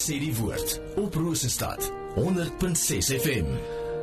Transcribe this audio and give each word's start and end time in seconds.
Sê 0.00 0.16
die 0.16 0.36
woord 0.38 0.80
op 0.96 1.14
Rosestad 1.14 1.92
100.6 2.16 3.20
FM 3.20 3.46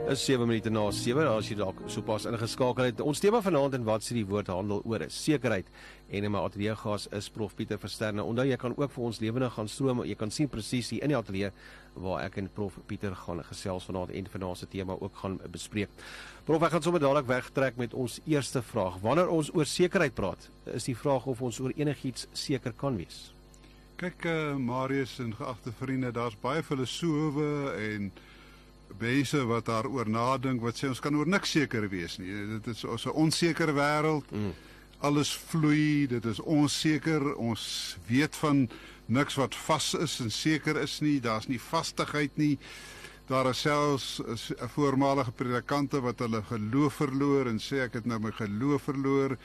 is 0.08 0.24
7 0.24 0.48
minute 0.48 0.72
na 0.72 0.86
7 0.92 1.26
as 1.28 1.50
jy 1.50 1.58
dalk 1.60 1.82
sopas 1.92 2.26
ingeskakel 2.30 2.88
het. 2.88 3.02
Ons 3.04 3.20
tema 3.20 3.42
vanaand 3.44 3.76
en 3.76 3.88
wat 3.88 4.06
sê 4.06 4.16
die 4.16 4.28
woord 4.28 4.48
handel 4.54 4.80
oor 4.88 5.04
is 5.04 5.18
sekerheid 5.20 5.68
en 6.08 6.24
in 6.24 6.32
my 6.32 6.46
ateljee 6.48 6.76
gas 6.80 7.10
is 7.18 7.28
prof 7.34 7.56
Pieter 7.58 7.80
Versterne. 7.82 8.24
Onthou 8.24 8.48
jy 8.48 8.56
kan 8.62 8.76
ook 8.78 8.94
vir 8.94 9.08
ons 9.10 9.20
lewende 9.20 9.50
gaan 9.52 9.68
stroom. 9.68 10.06
Jy 10.08 10.16
kan 10.16 10.32
sien 10.32 10.48
presies 10.52 10.94
hier 10.94 11.04
in 11.04 11.12
die 11.12 11.20
ateljee 11.20 11.52
waar 12.02 12.24
ek 12.24 12.38
en 12.42 12.50
prof 12.54 12.78
Pieter 12.86 13.16
gaan 13.16 13.44
gesels 13.44 13.88
vanaand 13.90 14.12
en 14.12 14.30
vanaand 14.32 14.58
se 14.58 14.68
tema 14.68 14.96
ook 15.00 15.16
gaan 15.22 15.40
bespreek. 15.52 15.90
Prof, 16.46 16.64
ek 16.64 16.72
gaan 16.72 16.86
sommer 16.86 17.02
dadelik 17.02 17.28
wegtrek 17.28 17.78
met 17.78 17.94
ons 17.94 18.20
eerste 18.26 18.62
vraag. 18.62 19.00
Wanneer 19.02 19.30
ons 19.34 19.50
oor 19.54 19.66
sekerheid 19.66 20.14
praat, 20.14 20.50
is 20.74 20.88
die 20.88 20.98
vraag 20.98 21.26
of 21.26 21.42
ons 21.42 21.60
oor 21.60 21.74
enigiets 21.76 22.28
seker 22.34 22.74
kan 22.78 22.96
wees. 22.98 23.32
Kyk 23.98 24.26
uh, 24.30 24.56
Marius 24.56 25.18
en 25.20 25.34
geagte 25.36 25.72
vriende, 25.80 26.12
daar's 26.14 26.38
baie 26.42 26.64
filosowe 26.64 27.74
en 27.74 28.12
mense 29.02 29.40
wat 29.50 29.66
daaroor 29.66 30.10
nadink 30.10 30.62
wat 30.62 30.78
sê 30.78 30.90
ons 30.90 31.02
kan 31.04 31.16
oor 31.18 31.28
niks 31.28 31.52
seker 31.58 31.88
wees 31.90 32.18
nie. 32.22 32.32
Dit 32.58 32.68
is 32.68 32.84
'n 32.86 33.14
onseker 33.14 33.74
wêreld. 33.74 34.32
Mm. 34.32 34.54
Alles 35.00 35.34
vloei, 35.34 36.08
dit 36.08 36.26
is 36.26 36.40
onseker. 36.40 37.36
Ons 37.36 37.98
weet 38.08 38.36
van 38.36 38.70
niks 39.08 39.36
wat 39.36 39.56
vas 39.56 39.94
is 39.94 40.20
en 40.20 40.32
seker 40.32 40.78
is 40.82 41.00
nie. 41.02 41.20
Daar's 41.20 41.48
nie 41.48 41.60
vastigheid 41.62 42.38
nie. 42.38 42.58
Daar 43.28 43.50
is 43.50 43.62
selfs 43.62 44.22
'n 44.22 44.68
voormalige 44.68 45.32
predikante 45.32 46.02
wat 46.02 46.20
hulle 46.20 46.44
geloof 46.44 46.94
verloor 46.94 47.48
en 47.48 47.60
sê 47.60 47.84
ek 47.84 47.94
het 47.94 48.06
nou 48.06 48.20
my 48.20 48.32
geloof 48.32 48.82
verloor. 48.82 49.38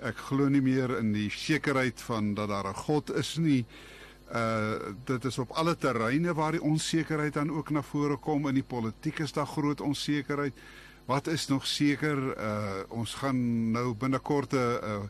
Ek 0.00 0.16
glo 0.16 0.48
nie 0.48 0.60
meer 0.62 0.98
in 0.98 1.12
die 1.12 1.30
sekerheid 1.30 2.00
van 2.00 2.34
dat 2.34 2.48
daar 2.48 2.68
'n 2.68 2.74
God 2.74 3.10
is 3.10 3.36
nie 3.36 3.66
uh 4.34 4.74
dit 5.04 5.24
is 5.24 5.38
op 5.38 5.50
alle 5.50 5.76
terreine 5.76 6.34
waar 6.34 6.52
die 6.52 6.62
onsekerheid 6.62 7.32
dan 7.34 7.50
ook 7.50 7.70
na 7.70 7.82
vore 7.82 8.16
kom 8.16 8.48
in 8.48 8.54
die 8.54 8.66
politiek 8.66 9.18
is 9.18 9.32
daar 9.32 9.46
groot 9.46 9.80
onsekerheid. 9.80 10.54
Wat 11.06 11.26
is 11.26 11.46
nog 11.46 11.66
seker? 11.66 12.18
Uh 12.36 12.82
ons 12.88 13.14
gaan 13.14 13.70
nou 13.70 13.94
binnekort 13.94 14.52
'n 14.52 14.56
uh, 14.56 15.02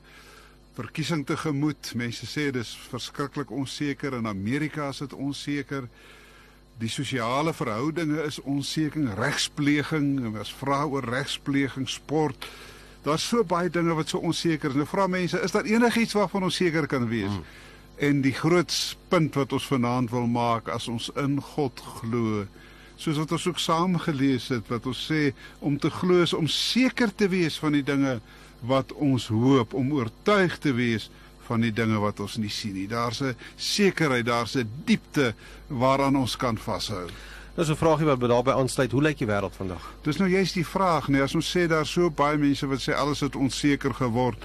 verkiesing 0.76 1.24
tegemoet. 1.26 1.92
Mense 1.96 2.28
sê 2.28 2.50
dis 2.54 2.74
verskriklik 2.90 3.50
onseker 3.54 4.16
in 4.18 4.28
Amerika 4.28 4.90
is 4.92 5.02
dit 5.04 5.16
onseker. 5.16 5.88
Die 6.76 6.90
sosiale 6.92 7.54
verhoudinge 7.56 8.20
is 8.28 8.36
onseker, 8.44 9.14
regspleging, 9.16 10.10
ons 10.28 10.52
vra 10.60 10.82
oor 10.84 11.06
regspleging, 11.08 11.88
sport. 11.88 12.48
Daar's 13.06 13.24
so 13.24 13.46
baie 13.46 13.70
dinge 13.72 13.94
wat 13.96 14.12
so 14.12 14.20
onseker 14.20 14.74
is. 14.74 14.76
Nou 14.76 14.88
vra 14.88 15.06
mense, 15.08 15.40
is 15.40 15.54
daar 15.54 15.68
enigiets 15.68 16.16
waarvan 16.18 16.50
ons 16.50 16.58
seker 16.60 16.88
kan 16.90 17.08
wees? 17.08 17.32
Hmm. 17.32 17.46
En 17.96 18.20
die 18.20 18.34
groot 18.36 18.74
punt 19.08 19.38
wat 19.40 19.54
ons 19.56 19.68
vanaand 19.70 20.12
wil 20.12 20.26
maak 20.28 20.68
as 20.68 20.88
ons 20.92 21.08
in 21.16 21.38
God 21.54 21.80
glo, 22.00 22.44
soos 23.00 23.16
wat 23.20 23.32
ons 23.32 23.46
ook 23.48 23.60
saam 23.60 23.96
gelees 24.00 24.48
het 24.52 24.68
wat 24.72 24.86
ons 24.88 25.00
sê 25.08 25.30
om 25.64 25.76
te 25.80 25.90
glo 25.92 26.24
is 26.24 26.34
om 26.36 26.48
seker 26.48 27.12
te 27.12 27.28
wees 27.32 27.58
van 27.60 27.76
die 27.76 27.84
dinge 27.84 28.18
wat 28.66 28.92
ons 28.92 29.28
hoop, 29.28 29.74
om 29.74 29.92
oortuig 29.92 30.58
te 30.58 30.72
wees 30.74 31.10
van 31.46 31.62
die 31.62 31.72
dinge 31.72 31.98
wat 32.02 32.20
ons 32.20 32.36
nie 32.42 32.50
sien 32.50 32.74
nie. 32.74 32.88
Daar's 32.88 33.22
'n 33.22 33.36
sekerheid, 33.56 34.26
daar's 34.26 34.56
'n 34.56 34.68
diepte 34.84 35.34
waaraan 35.68 36.16
ons 36.16 36.36
kan 36.36 36.58
vashou. 36.58 37.08
Dis 37.56 37.68
'n 37.68 37.76
vraagie 37.76 38.06
wat 38.06 38.20
daarbey 38.20 38.54
aansluit. 38.54 38.92
Hoe 38.92 39.02
lyk 39.02 39.18
die 39.18 39.26
wêreld 39.26 39.56
vandag? 39.56 39.94
Dis 40.02 40.16
nou 40.16 40.28
juist 40.30 40.54
die 40.54 40.66
vraag, 40.66 41.08
nee, 41.08 41.22
as 41.22 41.34
ons 41.34 41.56
sê 41.56 41.66
daar 41.66 41.86
so 41.86 42.10
baie 42.10 42.36
mense 42.36 42.66
wat 42.66 42.80
sê 42.80 42.92
alles 42.92 43.20
het 43.20 43.36
onseker 43.36 43.94
geword 43.94 44.38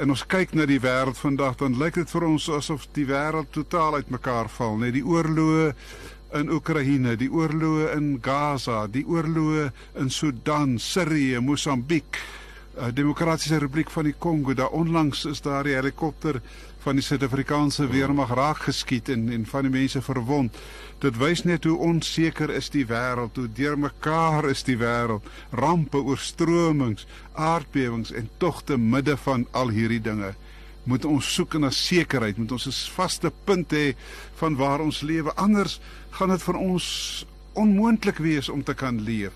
en 0.00 0.14
ons 0.14 0.22
kyk 0.32 0.54
na 0.56 0.64
die 0.68 0.80
wêreld 0.80 1.18
vandag 1.20 1.58
dan 1.60 1.76
lyk 1.80 1.98
dit 2.00 2.12
vir 2.14 2.24
ons 2.24 2.46
asof 2.56 2.86
die 2.96 3.04
wêreld 3.08 3.50
totaal 3.52 3.98
uitmekaar 4.00 4.48
val 4.56 4.78
net 4.80 4.94
die 4.96 5.04
oorloë 5.04 5.66
in 6.38 6.52
Oekraïne 6.54 7.16
die 7.20 7.28
oorloë 7.28 7.90
in 7.98 8.06
Gaza 8.24 8.86
die 8.88 9.04
oorloë 9.04 9.66
in 10.00 10.08
Sudan 10.14 10.78
Sirië 10.80 11.42
Mosambiek 11.44 12.20
Demokratiese 12.94 13.58
Republiek 13.58 13.90
van 13.90 14.04
die 14.04 14.14
Kongo 14.18 14.54
daar 14.54 14.70
onlangs 14.70 15.24
is 15.24 15.40
daar 15.40 15.64
'n 15.64 15.74
helikopter 15.74 16.40
van 16.78 16.94
die 16.94 17.02
Suid-Afrikaanse 17.02 17.86
weermag 17.86 18.34
raak 18.34 18.56
geskiet 18.56 19.08
en 19.08 19.32
en 19.32 19.46
van 19.46 19.62
die 19.62 19.70
mense 19.70 20.02
verwond. 20.02 20.56
Dit 20.98 21.16
wys 21.16 21.42
net 21.44 21.64
hoe 21.64 21.78
onseker 21.78 22.50
is 22.50 22.70
die 22.70 22.86
wêreld, 22.86 23.36
hoe 23.36 23.52
deurmekaar 23.52 24.48
is 24.48 24.62
die 24.62 24.76
wêreld. 24.76 25.26
Rampe, 25.50 25.96
oorstromings, 25.96 27.06
aardbewings 27.32 28.12
en 28.12 28.30
tog 28.36 28.62
te 28.62 28.78
midde 28.78 29.16
van 29.16 29.46
al 29.50 29.68
hierdie 29.68 30.00
dinge 30.00 30.34
moet 30.82 31.04
ons 31.04 31.34
soek 31.34 31.58
na 31.60 31.70
sekerheid, 31.70 32.38
moet 32.38 32.52
ons 32.52 32.66
'n 32.66 32.92
vaste 32.96 33.32
punt 33.44 33.70
hê 33.72 33.94
van 34.34 34.56
waar 34.56 34.80
ons 34.80 35.00
lewe. 35.00 35.34
Anders 35.34 35.80
gaan 36.10 36.28
dit 36.28 36.42
vir 36.42 36.56
ons 36.56 37.26
onmoontlik 37.52 38.18
wees 38.18 38.48
om 38.48 38.62
te 38.62 38.74
kan 38.74 39.00
leef. 39.00 39.32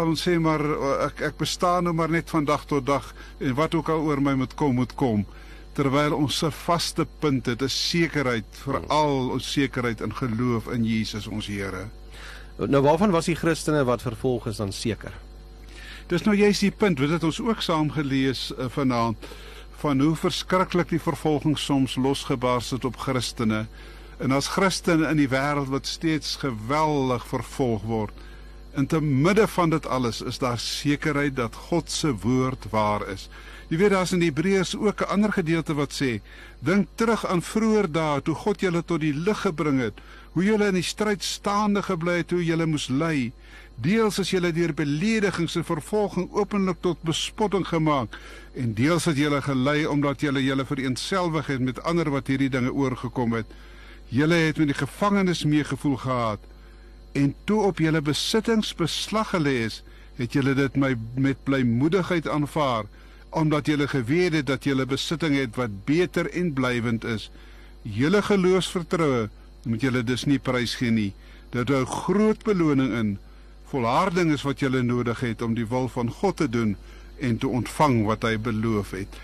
Gaan 0.00 0.14
ons 0.14 0.22
sê 0.24 0.38
maar 0.40 0.62
ek 1.04 1.18
ek 1.28 1.34
bestaan 1.36 1.84
nou 1.84 1.92
maar 1.92 2.08
net 2.08 2.30
van 2.32 2.46
dag 2.48 2.62
tot 2.64 2.86
dag 2.88 3.10
en 3.36 3.50
wat 3.58 3.74
ook 3.76 3.90
al 3.92 4.06
oor 4.08 4.22
my 4.24 4.32
moet 4.32 4.54
kom, 4.56 4.78
moet 4.80 4.94
kom 4.96 5.26
terwyl 5.76 6.14
ons 6.16 6.38
'n 6.42 6.50
vaste 6.50 7.04
punt 7.20 7.44
het, 7.46 7.60
'n 7.60 7.68
sekerheid, 7.68 8.48
veral 8.64 9.28
ons 9.36 9.52
sekerheid 9.52 10.00
in 10.00 10.14
geloof 10.14 10.72
in 10.72 10.84
Jesus 10.84 11.26
ons 11.26 11.46
Here. 11.46 11.90
Nou 12.56 12.82
waarvan 12.82 13.10
was 13.10 13.26
die 13.26 13.34
Christene 13.34 13.84
wat 13.84 14.02
vervolg 14.02 14.46
is 14.46 14.56
dan 14.56 14.72
seker? 14.72 15.12
Dis 16.06 16.24
nou 16.24 16.36
juist 16.36 16.60
die 16.60 16.70
punt, 16.70 16.98
wat 16.98 17.08
het 17.10 17.24
ons 17.24 17.40
ook 17.40 17.60
saam 17.60 17.90
gelees 17.90 18.52
uh, 18.58 18.68
vanaand 18.68 19.16
van 19.82 20.00
hoe 20.00 20.16
verskriklik 20.16 20.88
die 20.88 21.00
vervolging 21.00 21.58
soms 21.58 21.96
losgebars 21.96 22.70
het 22.70 22.84
op 22.84 22.96
Christene. 22.96 23.66
En 24.18 24.32
as 24.32 24.48
Christene 24.48 25.10
in 25.10 25.16
die 25.16 25.28
wêreld 25.28 25.68
wat 25.68 25.86
steeds 25.86 26.36
geweldig 26.36 27.26
vervolg 27.26 27.82
word, 27.82 28.12
in 28.74 28.86
te 28.86 29.00
midde 29.00 29.48
van 29.48 29.70
dit 29.70 29.86
alles 29.86 30.20
is 30.22 30.38
daar 30.38 30.58
sekerheid 30.58 31.36
dat 31.36 31.54
God 31.54 31.90
se 31.90 32.14
woord 32.16 32.66
waar 32.70 33.08
is. 33.08 33.28
Jy 33.70 33.78
weet 33.78 33.92
daar's 33.94 34.12
in 34.12 34.22
Hebreërs 34.22 34.76
ook 34.76 35.00
'n 35.00 35.10
ander 35.14 35.32
gedeelte 35.32 35.74
wat 35.74 35.92
sê: 35.94 36.20
Dink 36.58 36.88
terug 36.94 37.26
aan 37.26 37.42
vroeër 37.42 37.92
dae 37.92 38.22
toe 38.22 38.34
God 38.34 38.60
julle 38.60 38.84
tot 38.84 39.00
die 39.00 39.14
lig 39.14 39.40
gebring 39.40 39.80
het, 39.80 40.00
hoe 40.32 40.44
julle 40.44 40.66
in 40.66 40.74
die 40.74 40.82
stryd 40.82 41.22
staande 41.22 41.82
gebly 41.82 42.16
het, 42.16 42.30
hoe 42.30 42.44
julle 42.44 42.66
moes 42.66 42.88
ly. 42.88 43.32
Deels 43.74 44.18
as 44.18 44.30
julle 44.30 44.52
deur 44.52 44.74
beledigings 44.74 45.56
en 45.56 45.64
vervolging 45.64 46.28
openlik 46.32 46.76
tot 46.80 47.02
bespotting 47.02 47.66
gemaak, 47.66 48.18
en 48.54 48.74
deels 48.74 49.04
het 49.04 49.16
julle 49.16 49.42
gelei 49.42 49.86
omdat 49.86 50.20
julle 50.20 50.42
julle 50.44 50.64
vereenselwig 50.64 51.46
het 51.46 51.60
met 51.60 51.82
ander 51.82 52.10
wat 52.10 52.26
hierdie 52.26 52.50
dinge 52.50 52.72
oorgekom 52.72 53.32
het. 53.32 53.46
Julle 54.08 54.34
het 54.34 54.58
met 54.58 54.66
die 54.66 54.86
gevangenes 54.86 55.44
meegevoel 55.44 55.96
gehad 55.96 56.49
en 57.12 57.34
toe 57.44 57.62
op 57.62 57.78
julle 57.78 58.00
besittings 58.02 58.74
beslag 58.74 59.32
gelê 59.34 59.56
is, 59.66 59.82
het 60.20 60.34
julle 60.36 60.54
dit 60.54 60.76
my 60.76 60.94
met 61.14 61.44
blymoedigheid 61.44 62.28
aanvaar 62.28 62.88
omdat 63.30 63.66
julle 63.70 63.86
geweet 63.88 64.34
het 64.34 64.46
dat 64.46 64.64
julle 64.66 64.86
besitting 64.86 65.36
het 65.38 65.54
wat 65.54 65.84
beter 65.86 66.26
en 66.34 66.52
blywend 66.52 67.04
is. 67.04 67.28
Julle 67.82 68.22
geloofsvertroue 68.26 69.28
moet 69.70 69.84
julle 69.86 70.02
dus 70.02 70.24
nie 70.26 70.38
prysgee 70.42 70.90
nie. 70.90 71.12
Dit 71.54 71.70
hou 71.70 71.84
groot 71.86 72.42
beloning 72.42 72.90
in. 72.98 73.12
Volharding 73.70 74.32
is 74.34 74.42
wat 74.42 74.58
julle 74.58 74.82
nodig 74.82 75.22
het 75.22 75.42
om 75.46 75.54
die 75.54 75.66
wil 75.70 75.86
van 75.94 76.10
God 76.10 76.36
te 76.42 76.48
doen 76.50 76.74
en 77.22 77.38
te 77.38 77.48
ontvang 77.48 78.02
wat 78.08 78.26
hy 78.26 78.34
beloof 78.42 78.96
het. 78.98 79.20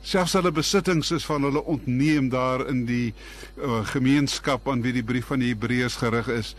Selfs 0.00 0.38
hulle 0.38 0.52
besittings 0.56 1.12
is 1.12 1.28
van 1.28 1.44
hulle 1.44 1.60
ontneem 1.68 2.30
daar 2.32 2.64
in 2.64 2.86
die 2.88 3.12
uh, 3.12 3.84
gemeenskap 3.92 4.68
aan 4.72 4.80
wie 4.80 4.96
die 4.96 5.04
brief 5.04 5.28
van 5.28 5.44
die 5.44 5.52
Hebreërs 5.52 6.00
gerig 6.00 6.32
is 6.32 6.54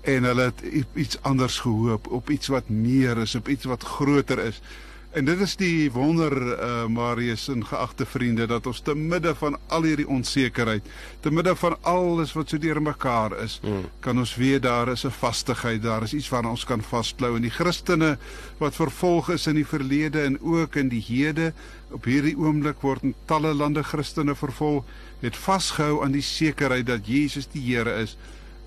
en 0.00 0.24
hulle 0.24 0.42
het 0.42 0.62
iets 0.94 1.18
anders 1.22 1.58
gehoop 1.58 2.06
op 2.06 2.30
iets 2.30 2.46
wat 2.46 2.68
meer 2.68 3.18
is, 3.18 3.34
op 3.34 3.48
iets 3.48 3.64
wat 3.64 3.82
groter 3.82 4.38
is. 4.38 4.60
En 5.10 5.26
dit 5.26 5.40
is 5.42 5.56
die 5.58 5.90
wonder 5.90 6.34
uh 6.38 6.84
Marius 6.86 7.48
en 7.50 7.64
geagte 7.66 8.06
vriende 8.06 8.46
dat 8.46 8.66
ons 8.70 8.80
te 8.86 8.94
midde 8.94 9.32
van 9.34 9.56
al 9.66 9.82
hierdie 9.82 10.06
onsekerheid, 10.06 10.86
te 11.20 11.32
midde 11.34 11.56
van 11.58 11.74
alles 11.82 12.32
wat 12.38 12.52
so 12.52 12.62
deurmekaar 12.62 13.34
is, 13.42 13.58
mm. 13.64 13.88
kan 14.06 14.22
ons 14.22 14.36
weet 14.38 14.62
daar 14.62 14.92
is 14.94 15.02
'n 15.04 15.10
vastigheid, 15.10 15.82
daar 15.82 16.06
is 16.06 16.14
iets 16.14 16.28
waaraan 16.28 16.54
ons 16.54 16.64
kan 16.64 16.82
vasklou 16.82 17.34
en 17.36 17.42
die 17.42 17.50
Christene 17.50 18.18
wat 18.58 18.74
vervolg 18.74 19.30
is 19.30 19.46
in 19.46 19.58
die 19.58 19.66
verlede 19.66 20.22
en 20.22 20.40
ook 20.40 20.76
in 20.76 20.88
die 20.88 21.02
hede 21.02 21.52
op 21.90 22.04
hierdie 22.04 22.38
oomblik 22.38 22.80
word 22.80 23.02
in 23.02 23.14
talle 23.26 23.54
lande 23.54 23.82
Christene 23.82 24.34
vervolg, 24.34 24.84
het 25.20 25.36
vasgehou 25.36 26.04
aan 26.04 26.12
die 26.12 26.22
sekerheid 26.22 26.86
dat 26.86 27.06
Jesus 27.06 27.50
die 27.50 27.74
Here 27.74 27.98
is 28.02 28.16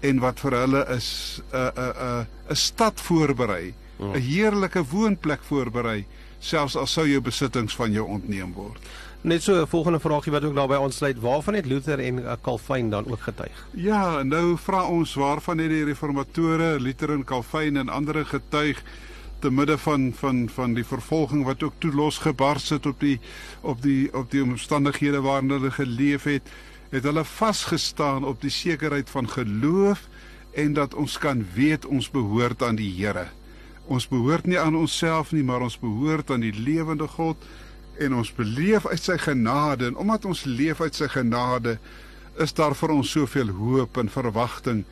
en 0.04 0.20
wat 0.20 0.40
vir 0.44 0.58
hulle 0.60 0.84
is 0.96 1.42
'n 1.52 1.72
'n 1.76 1.94
'n 2.08 2.28
'n 2.50 2.56
stad 2.56 3.02
voorberei, 3.02 3.74
'n 4.00 4.06
mm. 4.06 4.14
heerlike 4.14 4.84
woonplek 4.92 5.44
voorberei 5.44 6.06
selfs 6.40 6.76
al 6.76 6.88
sou 6.88 7.08
jou 7.08 7.22
besittings 7.22 7.76
van 7.76 7.92
jou 7.92 8.06
ontneem 8.08 8.54
word. 8.54 8.80
Net 9.24 9.44
so 9.44 9.62
'n 9.62 9.68
volgende 9.68 10.00
vraagie 10.00 10.32
wat 10.32 10.44
ook 10.44 10.56
daarbey 10.56 10.78
aansluit, 10.78 11.20
waarvan 11.20 11.54
het 11.54 11.66
Luther 11.66 12.00
en 12.00 12.18
uh, 12.20 12.34
Calvin 12.42 12.90
dan 12.90 13.08
ook 13.08 13.22
getuig? 13.22 13.68
Ja, 13.72 14.24
nou 14.24 14.58
vra 14.58 14.88
ons 14.88 15.14
waarvan 15.14 15.58
het 15.58 15.70
die 15.70 15.86
reformatore, 15.86 16.80
Luther 16.80 17.12
en 17.12 17.24
Calvin 17.24 17.78
en 17.78 17.90
ander 17.90 18.26
getuig 18.26 18.84
te 19.40 19.52
midde 19.52 19.78
van 19.78 20.14
van 20.16 20.50
van 20.50 20.74
die 20.74 20.86
vervolging 20.86 21.46
wat 21.46 21.64
ook 21.64 21.74
toe 21.78 21.92
losgebars 21.92 22.70
het 22.70 22.86
op 22.86 23.00
die 23.00 23.20
op 23.62 23.82
die 23.82 24.14
op 24.14 24.32
die 24.32 24.44
omstandighede 24.44 25.22
waarin 25.22 25.50
hulle 25.50 25.72
geleef 25.72 26.24
het, 26.24 26.42
het 26.94 27.08
hulle 27.10 27.26
vasgestaan 27.26 28.26
op 28.26 28.42
die 28.42 28.54
sekerheid 28.54 29.10
van 29.10 29.30
geloof 29.30 30.06
en 30.54 30.76
dat 30.78 30.94
ons 30.94 31.18
kan 31.18 31.42
weet 31.56 31.86
ons 31.86 32.10
behoort 32.14 32.62
aan 32.64 32.78
die 32.78 32.92
Here. 32.94 33.26
Ons 33.90 34.06
behoort 34.08 34.46
nie 34.46 34.60
aan 34.60 34.76
onsself 34.78 35.32
nie, 35.34 35.44
maar 35.44 35.66
ons 35.66 35.80
behoort 35.80 36.30
aan 36.32 36.46
die 36.46 36.54
lewende 36.54 37.08
God 37.08 37.42
en 37.98 38.14
ons 38.14 38.30
beleef 38.34 38.86
uit 38.86 39.02
sy 39.02 39.18
genade 39.18 39.90
en 39.90 39.98
omdat 39.98 40.26
ons 40.26 40.46
leef 40.46 40.82
uit 40.82 40.96
sy 40.96 41.10
genade 41.10 41.78
is 42.42 42.54
daar 42.54 42.74
vir 42.78 42.94
ons 42.94 43.10
soveel 43.14 43.50
hoop 43.54 43.98
en 44.02 44.10
verwagting 44.10 44.86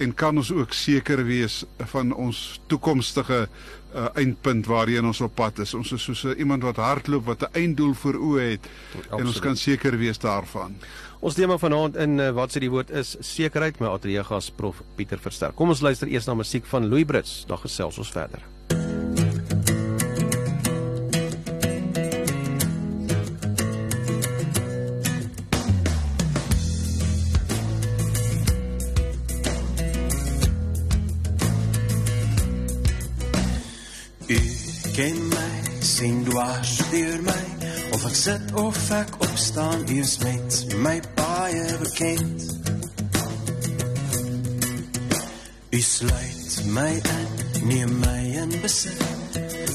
en 0.00 0.14
kan 0.16 0.36
ons 0.40 0.50
ook 0.52 0.72
seker 0.76 1.22
wees 1.28 1.60
van 1.92 2.12
ons 2.16 2.60
toekomstige 2.72 3.42
uh, 3.44 4.06
eindpunt 4.14 4.68
waarheen 4.70 5.06
ons 5.06 5.20
op 5.20 5.34
pad 5.36 5.60
is. 5.64 5.74
Ons 5.76 5.92
is 5.96 6.06
soos 6.08 6.24
iemand 6.36 6.64
wat 6.64 6.80
hardloop 6.80 7.26
wat 7.28 7.42
'n 7.42 7.54
einddoel 7.62 7.94
voor 7.94 8.14
oë 8.14 8.40
het 8.50 8.64
Absoluut. 8.64 9.20
en 9.20 9.26
ons 9.26 9.40
kan 9.40 9.56
seker 9.56 9.98
wees 9.98 10.18
daarvan. 10.18 10.76
Ons 11.20 11.34
tema 11.34 11.58
vanaand 11.58 11.96
in 11.96 12.18
uh, 12.18 12.30
wat 12.30 12.50
sê 12.52 12.60
die 12.60 12.70
woord 12.70 12.90
is 12.90 13.16
sekerheid 13.20 13.80
my 13.80 13.88
ateljee 13.88 14.24
gas 14.24 14.50
prof 14.50 14.82
Pieter 14.96 15.18
Verster. 15.18 15.52
Kom 15.52 15.68
ons 15.68 15.80
luister 15.80 16.08
eers 16.08 16.26
na 16.26 16.34
musiek 16.34 16.64
van 16.66 16.88
Louis 16.88 17.04
Brits, 17.04 17.44
dan 17.46 17.58
gesels 17.58 17.98
ons 17.98 18.10
verder. 18.10 18.59
Deur 36.90 37.22
my 37.22 37.60
Of 37.92 38.06
ek 38.06 38.14
sit 38.14 38.52
of 38.54 38.90
ek 38.94 39.16
opstaan, 39.18 39.82
U 39.90 39.96
is 39.98 40.18
met 40.22 40.74
my 40.78 41.00
baie 41.18 41.66
bekend. 41.82 42.44
U 45.70 45.80
sluit 45.80 46.54
my 46.70 46.92
in, 46.94 47.28
neem 47.66 47.98
my 47.98 48.22
in 48.42 48.54
besit. 48.62 49.02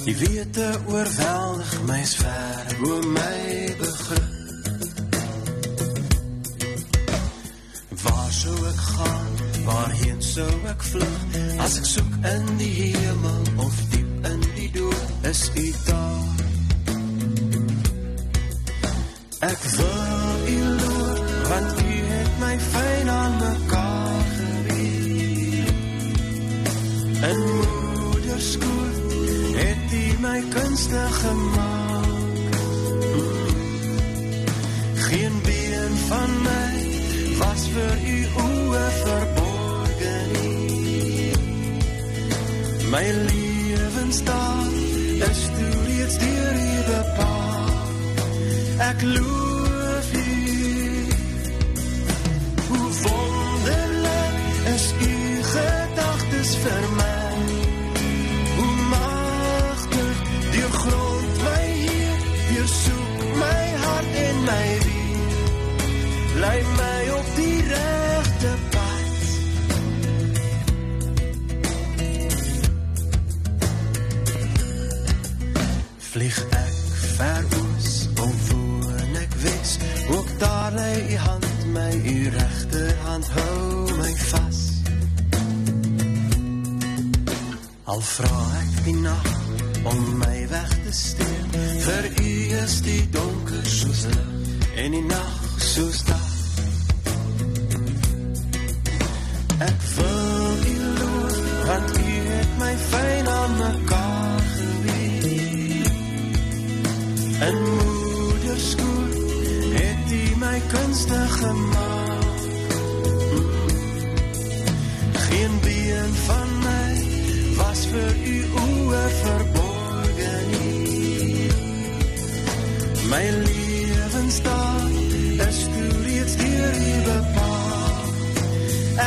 U 0.06 0.16
weet 0.22 0.54
te 0.54 0.70
oorweldig 0.88 1.74
my 1.88 2.00
is 2.00 2.16
ver, 2.16 2.72
o 2.88 3.02
my 3.02 3.76
begrip. 3.80 4.34
Waar 8.04 8.32
sou 8.32 8.56
ek 8.72 8.82
gaan, 8.94 9.34
waarheen 9.66 10.24
sou 10.24 10.54
ek 10.72 10.88
vlug, 10.92 11.20
as 11.68 11.78
ek 11.84 11.92
soek 11.98 12.16
in 12.32 12.56
die 12.64 12.74
hemel 12.80 13.44
of 13.68 13.84
diep 13.92 14.32
in 14.32 14.50
die 14.56 14.72
dood, 14.80 15.30
is 15.34 15.50
u 15.56 15.70
daar. 15.84 16.35
Ek 19.46 19.64
wil 19.78 20.48
u 20.48 20.60
loop, 20.80 21.48
want 21.48 21.82
u 21.82 21.96
het 22.12 22.32
my 22.40 22.56
fyn 22.60 23.10
aan 23.10 23.36
mekaar 23.38 24.24
gereed. 24.38 25.70
In 27.30 27.40
moederskoot 27.54 28.98
het 29.60 29.94
u 29.94 30.06
my 30.20 30.44
kunstig 30.50 31.20
gemaak. 31.20 32.56
Geen 34.96 35.36
been 35.44 35.94
van 36.08 36.32
my 36.48 36.72
was 37.38 37.62
vir 37.76 37.96
u 38.16 38.18
oë 38.48 38.88
verborgen 39.04 40.28
nie. 40.34 41.32
My 42.90 43.06
lewensdaad 43.30 44.74
is 45.30 45.42
toe 45.56 45.74
reeds 45.86 46.18
deur 46.18 46.54
u 46.54 46.84
bepaal. 46.90 47.35
Ek 48.80 49.02
loof 49.04 49.45
regterhand 83.16 83.28
hou 83.28 83.98
my 83.98 84.14
vas. 84.32 84.60
Al 87.84 88.02
vra 88.02 88.42
ek 88.62 88.84
die 88.84 88.96
nag 88.96 89.32
om 89.84 90.18
my 90.20 90.48
weg 90.50 90.76
te 90.84 90.92
steek. 90.92 91.58
Vir 91.88 92.12
u 92.20 92.34
is 92.64 92.82
die 92.82 93.04
donker 93.12 93.66
soos 93.66 94.06
lig 94.12 94.78
en 94.84 94.92
die 94.92 95.06
nag 95.08 95.60
soos 95.74 96.04
dag 96.04 96.25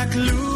Ek 0.09 0.15
loof 0.15 0.48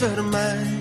vir 0.00 0.79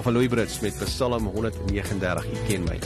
Al 0.00 0.06
van 0.06 0.14
Louis 0.14 0.28
Brits 0.28 0.60
met 0.60 0.78
Psalm 0.84 1.26
139 1.26 2.26
U 2.26 2.36
ken 2.48 2.62
my. 2.64 2.78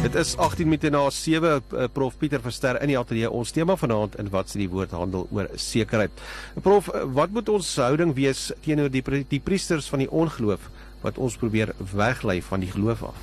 Dit 0.00 0.14
is 0.14 0.30
18 0.36 0.64
minute 0.64 0.88
na 0.88 1.10
7 1.10 1.62
uh, 1.72 1.84
Prof 1.92 2.14
Pieter 2.16 2.40
Verster 2.40 2.78
in 2.80 2.88
die 2.88 2.96
ateljee. 2.96 3.28
Ons 3.28 3.50
tema 3.52 3.74
vanaand 3.76 4.14
in 4.16 4.30
wat 4.32 4.48
sê 4.48 4.62
die 4.62 4.68
woord 4.72 4.94
handel 4.96 5.26
oor 5.28 5.50
sekerheid. 5.60 6.22
Prof, 6.64 6.88
wat 7.12 7.34
moet 7.36 7.50
ons 7.52 7.68
houding 7.84 8.14
wees 8.16 8.46
teenoor 8.64 8.88
die 8.88 9.02
die 9.28 9.40
priesters 9.44 9.90
van 9.92 10.00
die 10.00 10.08
ongeloof 10.08 10.70
wat 11.02 11.20
ons 11.20 11.36
probeer 11.36 11.74
weglei 11.92 12.38
van 12.46 12.64
die 12.64 12.70
geloof 12.72 13.02
af? 13.10 13.18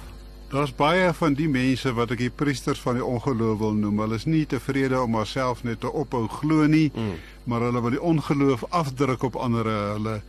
Daar's 0.51 0.75
baie 0.77 1.09
van 1.17 1.33
die 1.33 1.49
mense 1.49 1.95
wat 1.97 2.13
ek 2.13 2.21
die 2.27 2.35
priesters 2.43 2.83
van 2.85 2.99
die 2.99 3.07
ongeloof 3.07 3.57
wil 3.63 3.73
noem. 3.73 4.03
Hulle 4.05 4.21
is 4.21 4.27
nie 4.29 4.43
tevrede 4.45 5.01
om 5.01 5.17
haarself 5.17 5.65
net 5.65 5.81
te 5.81 5.89
ophou 5.89 6.27
glo 6.29 6.69
nie, 6.69 6.91
mm. 6.93 7.17
maar 7.49 7.65
hulle 7.65 7.81
wil 7.87 7.97
die 7.97 8.05
ongeloof 8.13 8.67
afdruk 8.69 9.25
op 9.31 9.41
ander. 9.41 9.73
Hulle 9.95 10.19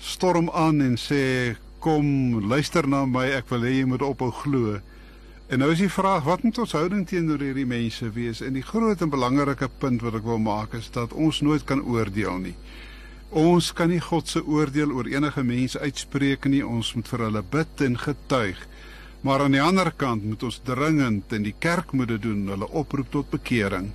storm 0.00 0.48
aan 0.48 0.80
en 0.80 0.96
sê 0.96 1.20
kom 1.84 2.40
luister 2.48 2.86
na 2.88 3.04
my, 3.04 3.26
ek 3.36 3.50
wil 3.52 3.66
hê 3.66 3.74
jy 3.80 3.88
moet 3.88 4.02
ophou 4.04 4.30
glo. 4.32 4.78
En 5.52 5.60
nou 5.60 5.68
is 5.74 5.82
die 5.82 5.92
vraag, 5.92 6.24
wat 6.24 6.44
moet 6.46 6.56
ons 6.62 6.72
houding 6.72 7.02
teenoor 7.04 7.42
hierdie 7.44 7.66
mense 7.68 8.08
wees? 8.14 8.40
En 8.40 8.56
die 8.56 8.64
groot 8.64 9.02
en 9.04 9.12
belangrike 9.12 9.68
punt 9.82 10.00
wat 10.04 10.16
ek 10.16 10.24
wil 10.24 10.40
maak 10.40 10.72
is 10.78 10.88
dat 10.94 11.12
ons 11.12 11.42
nooit 11.44 11.66
kan 11.68 11.82
oordeel 11.84 12.40
nie. 12.46 12.54
Ons 13.34 13.72
kan 13.76 13.90
nie 13.92 14.00
God 14.00 14.30
se 14.30 14.40
oordeel 14.40 14.94
oor 14.94 15.10
enige 15.10 15.42
mens 15.44 15.76
uitspreek 15.76 16.48
nie. 16.48 16.62
Ons 16.64 16.94
moet 16.96 17.08
vir 17.10 17.26
hulle 17.26 17.42
bid 17.52 17.84
en 17.84 17.98
getuig. 18.00 18.62
Maar 19.26 19.44
aan 19.44 19.56
die 19.56 19.62
ander 19.64 19.90
kant 19.92 20.24
moet 20.24 20.46
ons 20.46 20.60
dringend 20.64 21.32
en 21.36 21.44
die 21.44 21.56
kerk 21.58 21.92
moet 21.92 22.14
dit 22.14 22.22
doen, 22.24 22.46
hulle 22.48 22.70
oproep 22.70 23.10
tot 23.12 23.28
bekering. 23.32 23.90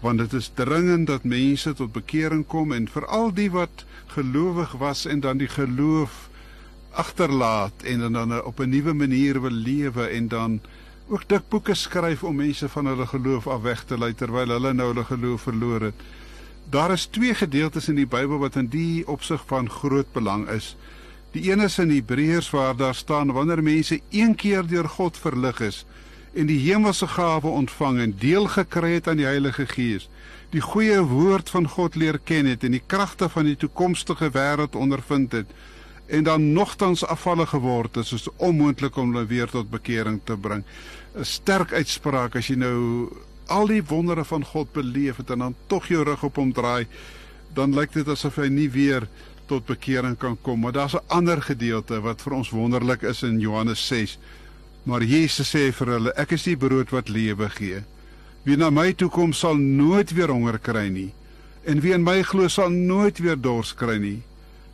Want 0.00 0.22
dit 0.24 0.38
is 0.38 0.48
dringend 0.56 1.10
dat 1.10 1.28
mense 1.28 1.74
tot 1.76 1.92
bekering 1.92 2.46
kom 2.48 2.72
en 2.72 2.88
veral 2.88 3.34
die 3.34 3.50
wat 3.52 3.84
gelowig 4.14 4.78
was 4.80 5.04
en 5.04 5.20
dan 5.20 5.42
die 5.42 5.50
geloof 5.52 6.27
agterlaat 6.98 7.82
en 7.82 7.98
dan, 7.98 8.12
dan 8.12 8.42
op 8.42 8.60
'n 8.60 8.68
nuwe 8.68 8.92
manier 8.92 9.40
wil 9.40 9.50
lewe 9.50 10.04
en 10.06 10.28
dan 10.28 10.60
ook 11.08 11.28
dik 11.28 11.48
boeke 11.48 11.74
skryf 11.74 12.22
om 12.24 12.36
mense 12.36 12.68
van 12.68 12.86
hulle 12.86 13.06
geloof 13.06 13.46
af 13.46 13.60
weg 13.62 13.84
te 13.84 13.98
lei 13.98 14.14
terwyl 14.14 14.48
hulle 14.48 14.72
nou 14.72 14.88
hulle 14.88 15.04
geloof 15.04 15.42
verloor 15.42 15.80
het. 15.80 15.94
Daar 16.70 16.90
is 16.92 17.06
twee 17.06 17.34
gedeeltes 17.34 17.88
in 17.88 17.94
die 17.94 18.06
Bybel 18.06 18.38
wat 18.38 18.56
in 18.56 18.66
die 18.66 19.06
opsig 19.06 19.42
van 19.46 19.70
groot 19.70 20.12
belang 20.12 20.48
is. 20.48 20.76
Die 21.30 21.52
een 21.52 21.60
is 21.60 21.78
in 21.78 21.90
Hebreërs 21.90 22.50
waar 22.50 22.76
daar 22.76 22.94
staan 22.94 23.32
wanneer 23.32 23.62
mense 23.62 24.00
een 24.10 24.34
keer 24.34 24.66
deur 24.66 24.88
God 24.88 25.16
verlig 25.16 25.60
is 25.60 25.84
en 26.34 26.46
die 26.46 26.58
hemelse 26.58 27.06
gawe 27.06 27.46
ontvang 27.46 27.98
en 27.98 28.14
deel 28.18 28.46
gekry 28.46 28.92
het 28.92 29.08
aan 29.08 29.16
die 29.16 29.26
Heilige 29.26 29.66
Gees, 29.66 30.08
die 30.50 30.60
goeie 30.60 31.00
woord 31.00 31.50
van 31.50 31.68
God 31.68 31.94
leer 31.94 32.18
ken 32.18 32.46
het 32.46 32.64
en 32.64 32.76
die 32.76 32.82
kragte 32.86 33.28
van 33.28 33.44
die 33.44 33.56
toekomstige 33.56 34.30
wêreld 34.30 34.76
ondervind 34.76 35.32
het 35.32 35.50
en 36.08 36.24
dan 36.24 36.52
nogtans 36.52 37.04
afvallig 37.04 37.48
geword 37.52 37.94
het, 37.94 38.12
is 38.12 38.28
onmoontlik 38.36 38.96
om 38.96 39.12
hulle 39.12 39.26
weer 39.28 39.48
tot 39.52 39.70
bekering 39.70 40.20
te 40.24 40.36
bring. 40.36 40.64
'n 41.14 41.24
Sterk 41.24 41.72
uitspraak 41.72 42.36
as 42.36 42.48
jy 42.48 42.56
nou 42.56 43.08
al 43.46 43.66
die 43.66 43.82
wondere 43.84 44.24
van 44.24 44.44
God 44.44 44.72
beleef 44.72 45.16
het 45.16 45.30
en 45.30 45.38
dan 45.38 45.54
tog 45.66 45.88
jou 45.88 46.04
rug 46.04 46.22
op 46.22 46.36
hom 46.36 46.52
draai, 46.52 46.86
dan 47.54 47.74
lyk 47.74 47.92
dit 47.92 48.08
asof 48.08 48.36
hy 48.36 48.48
nie 48.48 48.70
weer 48.70 49.08
tot 49.46 49.66
bekering 49.66 50.16
kan 50.16 50.36
kom. 50.42 50.60
Maar 50.60 50.72
daar's 50.72 50.94
'n 50.94 51.08
ander 51.08 51.42
gedeelte 51.42 52.00
wat 52.00 52.22
vir 52.22 52.32
ons 52.32 52.50
wonderlik 52.50 53.02
is 53.02 53.22
in 53.22 53.40
Johannes 53.40 53.86
6. 53.86 54.18
Maar 54.82 55.02
Jesus 55.02 55.54
sê 55.54 55.72
vir 55.72 55.86
hulle, 55.86 56.12
ek 56.16 56.32
is 56.32 56.42
die 56.42 56.56
brood 56.56 56.90
wat 56.90 57.08
lewe 57.08 57.48
gee. 57.48 57.82
Wie 58.42 58.56
na 58.56 58.70
my 58.70 58.92
toe 58.92 59.08
kom 59.08 59.32
sal 59.32 59.56
nooit 59.56 60.10
weer 60.10 60.30
honger 60.30 60.58
kry 60.58 60.88
nie 60.88 61.12
en 61.68 61.80
wie 61.80 61.92
in 61.92 62.04
my 62.04 62.22
glo 62.22 62.48
sal 62.48 62.70
nooit 62.72 63.18
weer 63.18 63.36
dors 63.36 63.74
kry 63.76 63.98
nie. 64.00 64.22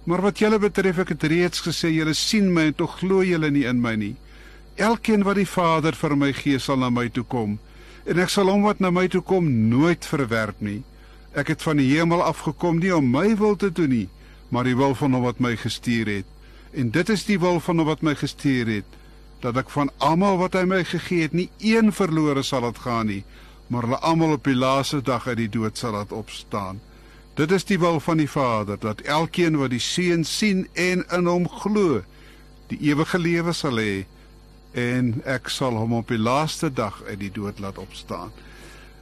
Maar 0.05 0.21
wat 0.21 0.39
julle 0.39 0.59
betref, 0.61 0.99
ek 1.01 1.15
het 1.15 1.23
reeds 1.33 1.63
gesê, 1.65 1.89
julle 1.95 2.13
sien 2.17 2.51
my 2.53 2.69
en 2.69 2.75
tog 2.77 2.99
glo 3.01 3.23
julle 3.25 3.49
nie 3.51 3.65
in 3.69 3.81
my 3.81 3.95
nie. 3.97 4.15
Elkeen 4.77 5.25
wat 5.25 5.39
die 5.41 5.49
Vader 5.49 5.97
vir 5.97 6.17
my 6.19 6.33
gee, 6.37 6.59
sal 6.61 6.83
na 6.83 6.91
my 6.93 7.07
toe 7.09 7.25
kom, 7.25 7.57
en 8.05 8.21
ek 8.21 8.33
sal 8.35 8.51
hom 8.53 8.67
wat 8.69 8.83
na 8.85 8.91
my 8.93 9.07
toe 9.09 9.23
kom 9.25 9.49
nooit 9.71 10.05
verwerp 10.05 10.61
nie. 10.61 10.83
Ek 11.33 11.55
het 11.55 11.65
van 11.65 11.81
die 11.81 11.89
hemel 11.95 12.21
afgekom 12.23 12.83
nie 12.83 12.93
om 12.95 13.09
my 13.11 13.33
wil 13.41 13.57
te 13.57 13.73
doen 13.73 13.91
nie, 13.95 14.09
maar 14.53 14.69
die 14.69 14.77
wil 14.77 14.93
van 14.99 15.17
hom 15.17 15.25
wat 15.25 15.41
my 15.41 15.55
gestuur 15.57 16.11
het. 16.11 16.29
En 16.77 16.91
dit 16.93 17.09
is 17.09 17.25
die 17.25 17.41
wil 17.41 17.63
van 17.65 17.81
hom 17.81 17.89
wat 17.89 18.05
my 18.05 18.15
gestuur 18.19 18.69
het, 18.69 18.99
dat 19.41 19.57
ek 19.57 19.73
van 19.73 19.89
almal 20.05 20.37
wat 20.43 20.59
hy 20.59 20.67
my 20.69 20.83
gegee 20.85 21.25
het, 21.29 21.33
nie 21.33 21.49
een 21.65 21.95
verlore 21.97 22.45
sal 22.45 22.67
laat 22.67 22.83
gaan 22.85 23.09
nie, 23.09 23.23
maar 23.73 23.89
hulle 23.89 24.03
almal 24.05 24.37
op 24.37 24.45
die 24.45 24.59
laaste 24.59 25.01
dag 25.01 25.27
uit 25.31 25.47
die 25.47 25.53
dood 25.57 25.81
sal 25.81 25.97
laat 25.97 26.13
opstaan. 26.13 26.83
Dit 27.35 27.51
is 27.51 27.65
die 27.67 27.79
wil 27.83 28.01
van 28.01 28.21
die 28.23 28.31
Vader 28.31 28.79
dat 28.79 29.01
elkeen 29.01 29.57
wat 29.59 29.73
die 29.75 29.83
Seun 29.83 30.23
sien 30.25 30.69
en 30.79 31.03
in 31.11 31.27
hom 31.27 31.49
glo, 31.51 32.05
die 32.71 32.79
ewige 32.91 33.19
lewe 33.19 33.53
sal 33.53 33.81
hê 33.83 34.05
en 34.79 35.17
ek 35.27 35.51
sal 35.51 35.75
hom 35.79 35.97
op 35.99 36.13
die 36.15 36.19
laaste 36.19 36.71
dag 36.71 37.01
uit 37.09 37.19
die 37.19 37.33
dood 37.35 37.59
laat 37.63 37.79
opstaan. 37.79 38.31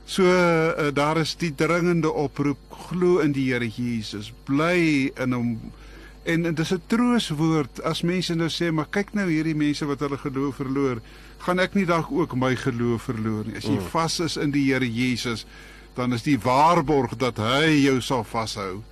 So 0.09 0.25
uh, 0.25 0.89
daar 0.97 1.21
is 1.21 1.35
die 1.37 1.53
dringende 1.55 2.09
oproep 2.09 2.73
glo 2.89 3.21
in 3.21 3.35
die 3.37 3.51
Here 3.53 3.69
Jesus, 3.69 4.33
bly 4.49 5.12
in 5.21 5.37
hom 5.37 5.51
en, 6.25 6.47
en 6.47 6.55
dit 6.55 6.65
is 6.65 6.73
'n 6.73 6.83
trooswoord 6.87 7.83
as 7.83 8.01
mense 8.03 8.35
nou 8.35 8.49
sê 8.49 8.71
maar 8.73 8.89
kyk 8.91 9.12
nou 9.12 9.29
hierdie 9.29 9.57
mense 9.59 9.85
wat 9.87 10.01
hulle 10.01 10.19
geloof 10.19 10.57
verloor, 10.57 11.03
gaan 11.45 11.59
ek 11.59 11.75
nie 11.75 11.87
dalk 11.87 12.09
ook 12.12 12.37
my 12.37 12.57
geloof 12.57 13.03
verloor 13.12 13.45
nie. 13.45 13.57
As 13.57 13.69
jy 13.69 13.79
vas 13.93 14.21
is 14.21 14.37
in 14.37 14.51
die 14.51 14.73
Here 14.73 14.89
Jesus, 14.89 15.45
dan 15.95 16.13
is 16.17 16.25
die 16.25 16.39
waarborg 16.41 17.17
dat 17.21 17.41
hy 17.43 17.85
jou 17.85 18.01
sal 18.01 18.25
vashou. 18.25 18.83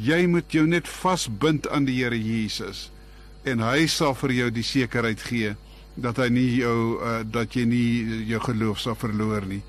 Jy 0.00 0.24
moet 0.26 0.50
jou 0.52 0.64
net 0.66 0.88
vasbind 0.88 1.68
aan 1.70 1.86
die 1.86 2.00
Here 2.00 2.18
Jesus 2.18 2.88
en 3.44 3.60
hy 3.60 3.84
sal 3.92 4.14
vir 4.16 4.32
jou 4.32 4.50
die 4.56 4.64
sekerheid 4.64 5.20
gee 5.20 5.52
dat 6.00 6.18
hy 6.18 6.30
nie 6.32 6.48
jou 6.56 6.96
uh, 6.96 7.20
dat 7.22 7.54
jy 7.54 7.66
nie 7.68 8.24
jou 8.30 8.40
geloof 8.42 8.80
sal 8.82 8.96
verloor 8.98 9.44
nie. 9.46 9.62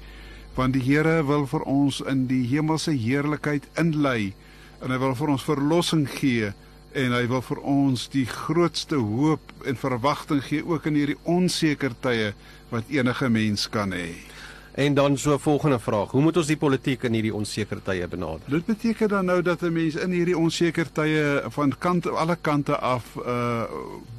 Want 0.56 0.78
die 0.78 0.84
Here 0.86 1.20
wil 1.28 1.46
vir 1.52 1.66
ons 1.70 2.00
in 2.08 2.26
die 2.32 2.46
hemelse 2.50 2.96
heerlikheid 2.96 3.68
inlei 3.80 4.34
en 4.82 4.94
hy 4.94 5.00
wil 5.02 5.16
vir 5.18 5.36
ons 5.36 5.46
verlossing 5.46 6.08
gee 6.18 6.54
en 6.96 7.12
hy 7.12 7.26
wil 7.28 7.44
vir 7.44 7.60
ons 7.68 8.08
die 8.14 8.26
grootste 8.30 8.98
hoop 9.04 9.52
en 9.68 9.78
verwagting 9.78 10.40
gee 10.48 10.64
ook 10.64 10.88
in 10.88 11.02
hierdie 11.02 11.20
onseker 11.28 11.94
tye 12.02 12.32
wat 12.72 12.90
enige 12.94 13.30
mens 13.30 13.68
kan 13.72 13.92
hê. 13.94 14.35
En 14.75 14.94
dan 14.94 15.17
so 15.17 15.34
'n 15.34 15.39
volgende 15.39 15.79
vraag: 15.79 16.12
Hoe 16.12 16.22
moet 16.22 16.38
ons 16.38 16.48
die 16.48 16.58
politiek 16.58 17.03
in 17.03 17.13
hierdie 17.13 17.34
onseker 17.34 17.82
tye 17.84 18.08
benader? 18.08 18.41
Dit 18.46 18.65
beteken 18.65 19.08
dan 19.08 19.25
nou 19.25 19.41
dat 19.41 19.62
'n 19.62 19.74
mens 19.74 19.96
in 19.96 20.12
hierdie 20.12 20.38
onseker 20.38 20.91
tye 20.91 21.44
van 21.48 21.77
kante 21.77 22.10
alle 22.10 22.38
kante 22.41 22.77
af 22.77 23.03
uh 23.15 23.63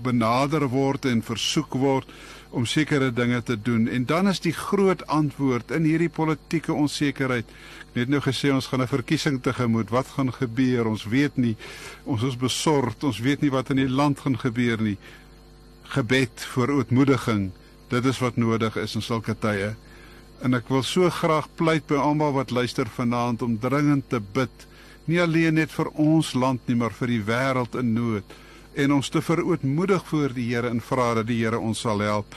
benader 0.02 0.68
word 0.68 1.04
en 1.04 1.22
versoek 1.22 1.74
word 1.74 2.08
om 2.50 2.64
sekere 2.64 3.12
dinge 3.12 3.42
te 3.42 3.62
doen. 3.62 3.88
En 3.88 4.04
dan 4.04 4.28
is 4.28 4.40
die 4.40 4.52
groot 4.52 5.06
antwoord 5.06 5.70
in 5.70 5.82
hierdie 5.82 6.08
politieke 6.08 6.72
onsekerheid. 6.72 7.44
Ek 7.92 7.94
het 7.94 8.08
nou 8.08 8.20
gesê 8.20 8.52
ons 8.52 8.66
gaan 8.66 8.80
'n 8.80 8.88
verkiesing 8.88 9.42
tegemoet. 9.42 9.90
Wat 9.90 10.06
gaan 10.06 10.32
gebeur? 10.32 10.86
Ons 10.86 11.04
weet 11.04 11.36
nie. 11.36 11.56
Ons 12.04 12.22
is 12.22 12.36
besorgd. 12.36 13.04
Ons 13.04 13.18
weet 13.18 13.40
nie 13.40 13.50
wat 13.50 13.70
in 13.70 13.76
die 13.76 13.88
land 13.88 14.20
gaan 14.20 14.38
gebeur 14.38 14.82
nie. 14.82 14.96
Gebed 15.82 16.46
vir 16.54 16.70
ootmoediging. 16.70 17.50
Dit 17.88 18.04
is 18.04 18.18
wat 18.18 18.36
nodig 18.36 18.76
is 18.76 18.94
in 18.94 19.02
sulke 19.02 19.36
tye. 19.38 19.74
En 20.44 20.54
ek 20.54 20.68
wil 20.68 20.82
so 20.84 21.08
graag 21.10 21.48
pleit 21.56 21.86
by 21.88 21.98
almal 22.00 22.34
wat 22.36 22.50
luister 22.50 22.88
vanaand 22.88 23.42
om 23.42 23.58
dringend 23.58 24.08
te 24.12 24.20
bid, 24.20 24.66
nie 25.06 25.20
alleen 25.22 25.56
net 25.56 25.70
vir 25.72 25.88
ons 25.94 26.34
land 26.34 26.60
nie, 26.66 26.76
maar 26.76 26.92
vir 26.92 27.14
die 27.14 27.22
wêreld 27.24 27.78
in 27.78 27.94
nood 27.94 28.36
en 28.76 28.92
ons 28.92 29.08
te 29.08 29.22
verootmoedig 29.24 30.02
voor 30.10 30.34
die 30.36 30.50
Here 30.50 30.68
en 30.68 30.82
vra 30.84 31.14
dat 31.16 31.28
die 31.30 31.38
Here 31.40 31.58
ons 31.58 31.80
sal 31.80 32.02
help. 32.04 32.34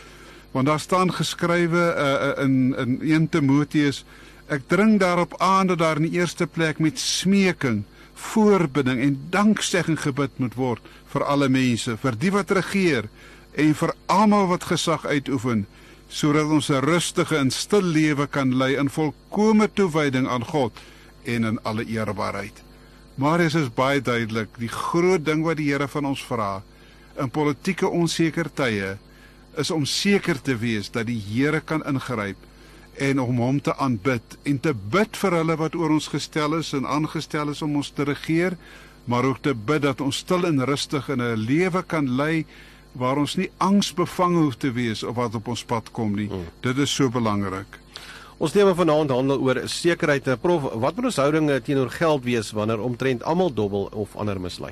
Want 0.54 0.70
daar 0.70 0.80
staan 0.80 1.12
geskrywe 1.14 1.84
uh, 1.92 2.44
in 2.44 2.76
in 2.80 3.00
1 3.04 3.30
Timoteus, 3.36 4.06
ek 4.48 4.66
dring 4.72 4.98
daarop 5.00 5.36
aan 5.44 5.68
dat 5.68 5.82
daar 5.84 6.00
in 6.00 6.08
die 6.08 6.18
eerste 6.18 6.48
plek 6.48 6.80
met 6.80 7.00
smeking 7.00 7.84
voorbinding 8.20 9.02
en 9.04 9.20
danksegging 9.32 10.00
gebid 10.00 10.40
moet 10.40 10.56
word 10.56 10.88
vir 11.12 11.24
alle 11.24 11.50
mense, 11.50 11.98
vir 11.98 12.18
die 12.20 12.32
wat 12.32 12.52
regeer 12.52 13.08
en 13.60 13.76
vir 13.76 13.94
almal 14.08 14.48
wat 14.50 14.68
gesag 14.72 15.06
uitoefen, 15.06 15.66
sodat 16.10 16.50
ons 16.50 16.70
'n 16.70 16.82
rustige 16.82 17.38
en 17.38 17.52
stil 17.52 17.84
lewe 17.84 18.28
kan 18.28 18.56
lei 18.58 18.76
in 18.76 18.90
volkomme 18.90 19.70
toewyding 19.74 20.28
aan 20.28 20.44
God 20.44 20.74
en 21.24 21.44
in 21.44 21.64
alle 21.64 21.86
eerbaarheid. 21.86 22.64
Marius 23.16 23.56
is 23.56 23.74
baie 23.74 24.02
duidelik, 24.02 24.50
die 24.58 24.72
groot 24.72 25.26
ding 25.26 25.44
wat 25.44 25.58
die 25.58 25.72
Here 25.72 25.88
van 25.88 26.06
ons 26.06 26.24
vra 26.24 26.62
in 27.20 27.30
politieke 27.30 27.88
onseker 27.88 28.50
tye 28.54 28.98
is 29.60 29.72
om 29.72 29.86
seker 29.86 30.42
te 30.42 30.56
wees 30.58 30.90
dat 30.90 31.08
die 31.10 31.20
Here 31.20 31.60
kan 31.60 31.84
ingryp 31.84 32.38
en 33.00 33.20
om 33.20 33.38
hom 33.40 33.60
te 33.64 33.76
aanbid 33.76 34.38
en 34.44 34.60
te 34.60 34.74
bid 34.74 35.18
vir 35.18 35.36
hulle 35.40 35.58
wat 35.60 35.76
oor 35.76 35.96
ons 35.96 36.08
gestel 36.12 36.58
is 36.60 36.74
en 36.74 36.88
aangestel 36.88 37.52
is 37.54 37.62
om 37.62 37.76
ons 37.80 37.92
te 37.96 38.04
regeer, 38.08 38.58
maar 39.06 39.26
ook 39.26 39.42
te 39.44 39.54
bid 39.54 39.84
dat 39.88 40.02
ons 40.02 40.24
stil 40.24 40.46
en 40.46 40.66
rustig 40.66 41.10
in 41.10 41.22
'n 41.22 41.36
lewe 41.36 41.84
kan 41.84 42.08
lei 42.08 42.46
waar 42.92 43.18
ons 43.18 43.36
nie 43.36 43.50
angsbevange 43.58 44.42
hoef 44.44 44.58
te 44.58 44.72
wees 44.72 45.04
of 45.04 45.16
wat 45.16 45.36
op 45.36 45.48
ons 45.48 45.64
pad 45.64 45.92
kom 45.92 46.16
nie. 46.16 46.28
Hmm. 46.28 46.48
Dit 46.66 46.78
is 46.78 46.94
so 46.94 47.10
belangrik. 47.10 47.80
Ons 48.40 48.54
tema 48.56 48.72
vanaand 48.74 49.12
handel 49.12 49.42
oor 49.44 49.62
sekerheid. 49.68 50.28
Prof, 50.40 50.70
wat 50.80 50.96
moet 50.96 51.10
ons 51.12 51.20
houdinge 51.20 51.62
teenoor 51.62 51.90
geld 51.92 52.24
wees 52.24 52.54
wanneer 52.56 52.80
omtrent 52.80 53.24
almal 53.28 53.52
dobbel 53.54 53.90
of 53.92 54.16
ander 54.16 54.40
mislei? 54.40 54.72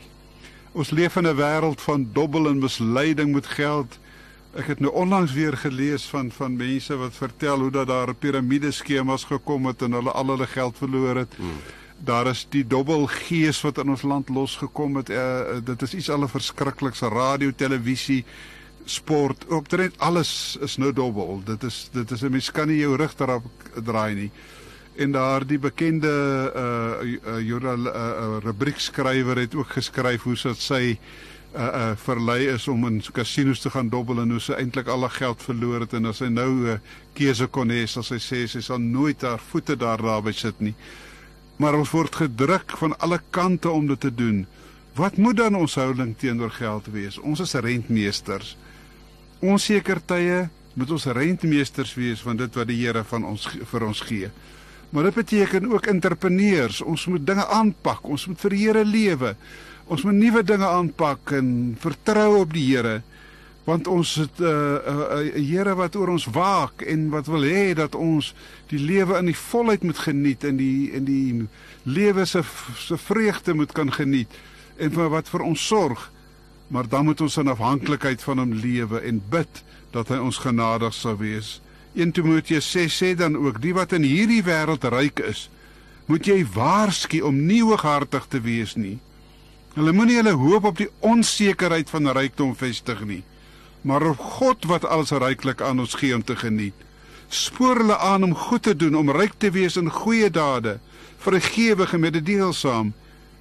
Ons 0.72 0.92
leef 0.96 1.18
in 1.18 1.28
'n 1.28 1.36
wêreld 1.36 1.82
van 1.82 2.10
dobbel 2.14 2.48
en 2.48 2.60
misleiding 2.60 3.34
met 3.34 3.46
geld. 3.46 4.00
Ek 4.56 4.68
het 4.68 4.80
nou 4.80 4.94
onlangs 4.94 5.34
weer 5.34 5.58
gelees 5.58 6.06
van 6.06 6.32
van 6.32 6.56
mense 6.56 6.96
wat 6.96 7.14
vertel 7.14 7.60
hoe 7.60 7.72
dat 7.72 7.88
daar 7.88 8.14
piramideskemas 8.16 9.24
gekom 9.24 9.66
het 9.66 9.82
en 9.82 9.92
hulle 9.92 10.12
al 10.12 10.28
hulle 10.28 10.48
geld 10.48 10.78
verloor 10.78 11.16
het. 11.16 11.34
Hmm. 11.36 11.60
Daar 11.98 12.27
is 12.27 12.46
die 12.50 12.68
dobbelgees 12.68 13.62
wat 13.62 13.77
in 13.77 13.89
ons 13.89 14.01
land 14.01 14.30
losgekom 14.30 14.96
het. 15.01 15.10
Uh, 15.10 15.58
dit 15.63 15.82
is 15.82 15.94
iets 15.94 16.10
alle 16.10 16.27
verskrikliks. 16.27 17.01
Radio, 17.01 17.51
televisie, 17.51 18.25
sport, 18.86 19.48
optrent 19.48 19.98
alles 19.98 20.58
is 20.62 20.77
nou 20.77 20.94
dobbel. 20.94 21.42
Dit 21.46 21.63
is 21.63 21.89
dit 21.92 22.12
is 22.12 22.22
'n 22.22 22.32
mens 22.32 22.51
kan 22.51 22.68
nie 22.68 22.77
jou 22.77 22.96
rug 22.96 23.16
daarop 23.16 23.46
draai 23.84 24.16
nie. 24.16 24.32
En 24.96 25.12
daar 25.12 25.46
die 25.46 25.60
bekende 25.60 26.10
uh 26.56 27.08
uh, 27.34 27.39
uh, 27.39 27.86
uh 27.86 28.38
rubriekskrywer 28.44 29.38
het 29.38 29.56
ook 29.56 29.70
geskryf 29.70 30.24
hoe 30.24 30.36
dit 30.44 30.62
sy 30.62 31.00
uh 31.56 31.62
uh 31.62 31.92
verlei 31.96 32.48
is 32.48 32.68
om 32.68 32.86
in 32.86 33.04
kasinos 33.13 33.60
te 33.60 33.70
gaan 33.70 33.89
dobbel 33.89 34.22
en 34.22 34.32
hoe 34.32 34.39
sy 34.39 34.54
eintlik 34.54 34.88
al 34.88 35.01
haar 35.01 35.10
geld 35.10 35.42
verloor 35.42 35.80
het 35.80 35.94
en 35.94 36.06
as 36.06 36.18
sy 36.18 36.30
nou 36.30 36.50
'n 36.50 36.66
uh, 36.66 36.80
keuse 37.13 37.48
kon 37.48 37.70
hê, 37.70 37.86
sal 37.86 38.04
sy 38.04 38.18
sê 38.18 38.48
sy 38.48 38.62
sal 38.62 38.80
nooit 38.80 39.22
haar 39.22 39.39
voete 39.39 39.75
daar 39.75 40.01
daarby 40.01 40.32
sit 40.32 40.60
nie. 40.60 40.75
Maar 41.58 41.78
ons 41.80 41.92
word 41.92 42.16
gedruk 42.16 42.76
van 42.78 42.94
alle 43.02 43.20
kante 43.34 43.70
om 43.70 43.88
dit 43.90 44.00
te 44.00 44.14
doen. 44.14 44.46
Wat 44.98 45.18
moet 45.18 45.38
dan 45.38 45.56
ons 45.58 45.76
houding 45.78 46.16
teenoor 46.18 46.54
geld 46.54 46.90
wees? 46.94 47.18
Ons 47.18 47.42
is 47.46 47.54
rentmeesters. 47.54 48.56
Onseker 49.42 50.02
tye 50.06 50.48
moet 50.78 50.92
ons 50.94 51.06
rentmeesters 51.18 51.94
wees 51.98 52.22
van 52.26 52.38
dit 52.38 52.54
wat 52.58 52.70
die 52.70 52.80
Here 52.82 53.04
van 53.06 53.26
ons 53.26 53.48
vir 53.50 53.86
ons 53.86 54.02
gee. 54.06 54.30
Maar 54.90 55.10
dit 55.10 55.20
beteken 55.20 55.70
ook 55.74 55.90
entrepreneurs. 55.92 56.82
Ons 56.82 57.06
moet 57.12 57.26
dinge 57.26 57.46
aanpak. 57.46 58.06
Ons 58.06 58.28
moet 58.30 58.40
vir 58.46 58.56
die 58.56 58.64
Here 58.66 58.86
lewe. 58.86 59.36
Ons 59.88 60.04
moet 60.04 60.18
nuwe 60.18 60.44
dinge 60.44 60.68
aanpak 60.68 61.34
en 61.38 61.50
vertrou 61.82 62.42
op 62.42 62.54
die 62.54 62.66
Here 62.70 63.02
want 63.68 63.88
ons 63.88 64.16
het 64.16 64.40
'n 64.40 64.44
uh, 64.44 64.50
'n 64.50 64.90
uh, 64.90 65.26
uh, 65.26 65.48
Here 65.52 65.76
wat 65.76 65.96
oor 65.96 66.08
ons 66.08 66.26
waak 66.26 66.82
en 66.82 67.10
wat 67.10 67.28
wil 67.28 67.44
hê 67.44 67.74
dat 67.74 67.96
ons 67.96 68.34
die 68.68 68.80
lewe 68.80 69.18
in 69.18 69.26
die 69.26 69.36
volheid 69.36 69.84
moet 69.84 69.98
geniet 69.98 70.44
en 70.44 70.56
die 70.56 70.92
in 70.92 71.04
die 71.04 71.48
lewe 71.84 72.26
se 72.26 72.44
se 72.76 72.98
vreugde 72.98 73.54
moet 73.54 73.72
kan 73.72 73.92
geniet 73.92 74.32
en 74.78 74.92
vir 74.92 75.10
wat 75.10 75.30
vir 75.30 75.42
ons 75.42 75.68
sorg. 75.68 76.12
Maar 76.68 76.88
dan 76.88 77.06
moet 77.06 77.22
ons 77.22 77.38
in 77.38 77.48
afhanklikheid 77.48 78.24
van 78.24 78.38
hom 78.38 78.54
lewe 78.54 79.00
en 79.00 79.22
bid 79.30 79.64
dat 79.92 80.08
hy 80.08 80.18
ons 80.18 80.38
genadig 80.38 80.94
sal 80.94 81.18
wees. 81.18 81.62
1 81.94 82.12
Timoteus 82.12 82.72
6 82.72 83.04
sê 83.04 83.16
dan 83.16 83.36
ook 83.36 83.62
die 83.62 83.74
wat 83.74 83.92
in 83.92 84.04
hierdie 84.04 84.44
wêreld 84.44 84.84
ryk 84.84 85.20
is 85.20 85.50
moet 86.06 86.28
jy 86.28 86.46
waarsku 86.54 87.20
om 87.22 87.46
nie 87.46 87.63
hooghartig 87.63 88.28
te 88.28 88.39
wees 88.41 88.76
nie. 88.76 89.00
Hulle 89.76 89.91
moenie 89.91 90.15
hulle 90.15 90.32
hoop 90.39 90.63
op 90.63 90.78
die 90.78 90.89
onsekerheid 91.00 91.89
van 91.89 92.08
rykdom 92.15 92.56
vestig 92.56 93.04
nie, 93.06 93.24
maar 93.88 94.04
op 94.10 94.19
God 94.39 94.65
wat 94.67 94.86
alles 94.86 95.13
ryklik 95.15 95.62
aan 95.63 95.80
ons 95.80 95.95
gee 96.00 96.15
om 96.15 96.23
te 96.23 96.36
geniet. 96.36 96.76
Spoor 97.32 97.80
hulle 97.82 97.97
aan 97.97 98.23
om 98.23 98.36
goed 98.36 98.63
te 98.67 98.76
doen, 98.76 98.95
om 99.00 99.12
ryk 99.12 99.38
te 99.39 99.52
wees 99.56 99.78
in 99.80 99.89
goeie 99.91 100.30
dade, 100.32 100.78
vergewig 101.23 101.93
en 101.95 102.04
mededeelsaam. 102.04 102.93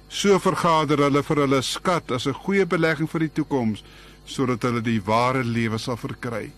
So 0.07 0.39
vergader 0.39 1.03
hulle 1.03 1.23
vir 1.23 1.43
hulle 1.43 1.61
skat 1.61 2.11
as 2.11 2.27
'n 2.27 2.39
goeie 2.43 2.65
belegging 2.65 3.09
vir 3.11 3.19
die 3.27 3.33
toekoms, 3.39 3.83
sodat 4.25 4.63
hulle 4.63 4.81
die 4.81 5.01
ware 5.01 5.43
lewe 5.43 5.77
sal 5.77 5.97
verkry. 5.97 6.51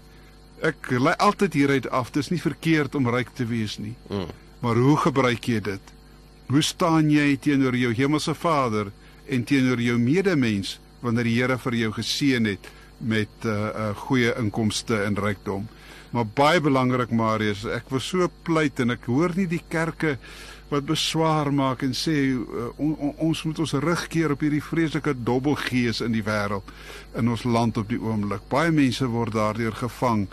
Ek 0.62 0.92
lei 0.92 1.16
altyd 1.18 1.54
hieruit 1.54 1.90
af, 1.90 2.12
dit 2.12 2.24
is 2.24 2.30
nie 2.30 2.42
verkeerd 2.42 2.96
om 2.96 3.10
ryk 3.10 3.30
te 3.34 3.46
wees 3.46 3.78
nie. 3.78 3.96
Mm. 4.10 4.28
Maar 4.62 4.76
hoe 4.76 4.98
gebruik 4.98 5.44
jy 5.44 5.60
dit? 5.60 5.82
Hoe 6.48 6.62
staan 6.62 7.10
jy 7.10 7.38
teenoor 7.38 7.76
jou 7.76 7.94
hemelse 7.94 8.36
Vader? 8.36 8.92
en 9.30 9.44
teenoor 9.44 9.82
jou 9.82 9.98
medemens 10.02 10.78
wanneer 11.04 11.30
die 11.30 11.38
Here 11.38 11.58
vir 11.62 11.78
jou 11.84 11.92
geseën 12.00 12.50
het 12.50 12.70
met 13.00 13.46
uh, 13.46 13.52
uh, 13.52 13.90
goeie 14.08 14.34
inkomste 14.38 15.04
en 15.04 15.18
rykdom. 15.18 15.68
Maar 16.10 16.26
baie 16.26 16.62
belangrik 16.62 17.12
Marius, 17.14 17.66
ek 17.70 17.92
was 17.94 18.08
so 18.10 18.30
pleit 18.44 18.80
en 18.82 18.96
ek 18.96 19.06
hoor 19.06 19.36
nie 19.38 19.48
die 19.50 19.62
kerke 19.70 20.18
wat 20.70 20.86
beswaar 20.86 21.50
maak 21.54 21.84
en 21.86 21.96
sê 21.98 22.16
uh, 22.34 22.70
on, 22.78 22.94
on, 22.98 23.14
ons 23.30 23.44
moet 23.46 23.62
ons 23.62 23.76
rugkeer 23.86 24.34
op 24.34 24.44
hierdie 24.46 24.64
vreeslike 24.64 25.16
dobbelgees 25.26 26.02
in 26.06 26.14
die 26.14 26.26
wêreld 26.26 26.70
in 27.18 27.30
ons 27.30 27.46
land 27.46 27.78
op 27.82 27.90
die 27.90 28.02
oomblik. 28.02 28.46
Baie 28.50 28.74
mense 28.74 29.10
word 29.10 29.38
daardeur 29.38 29.78
gevang 29.78 30.28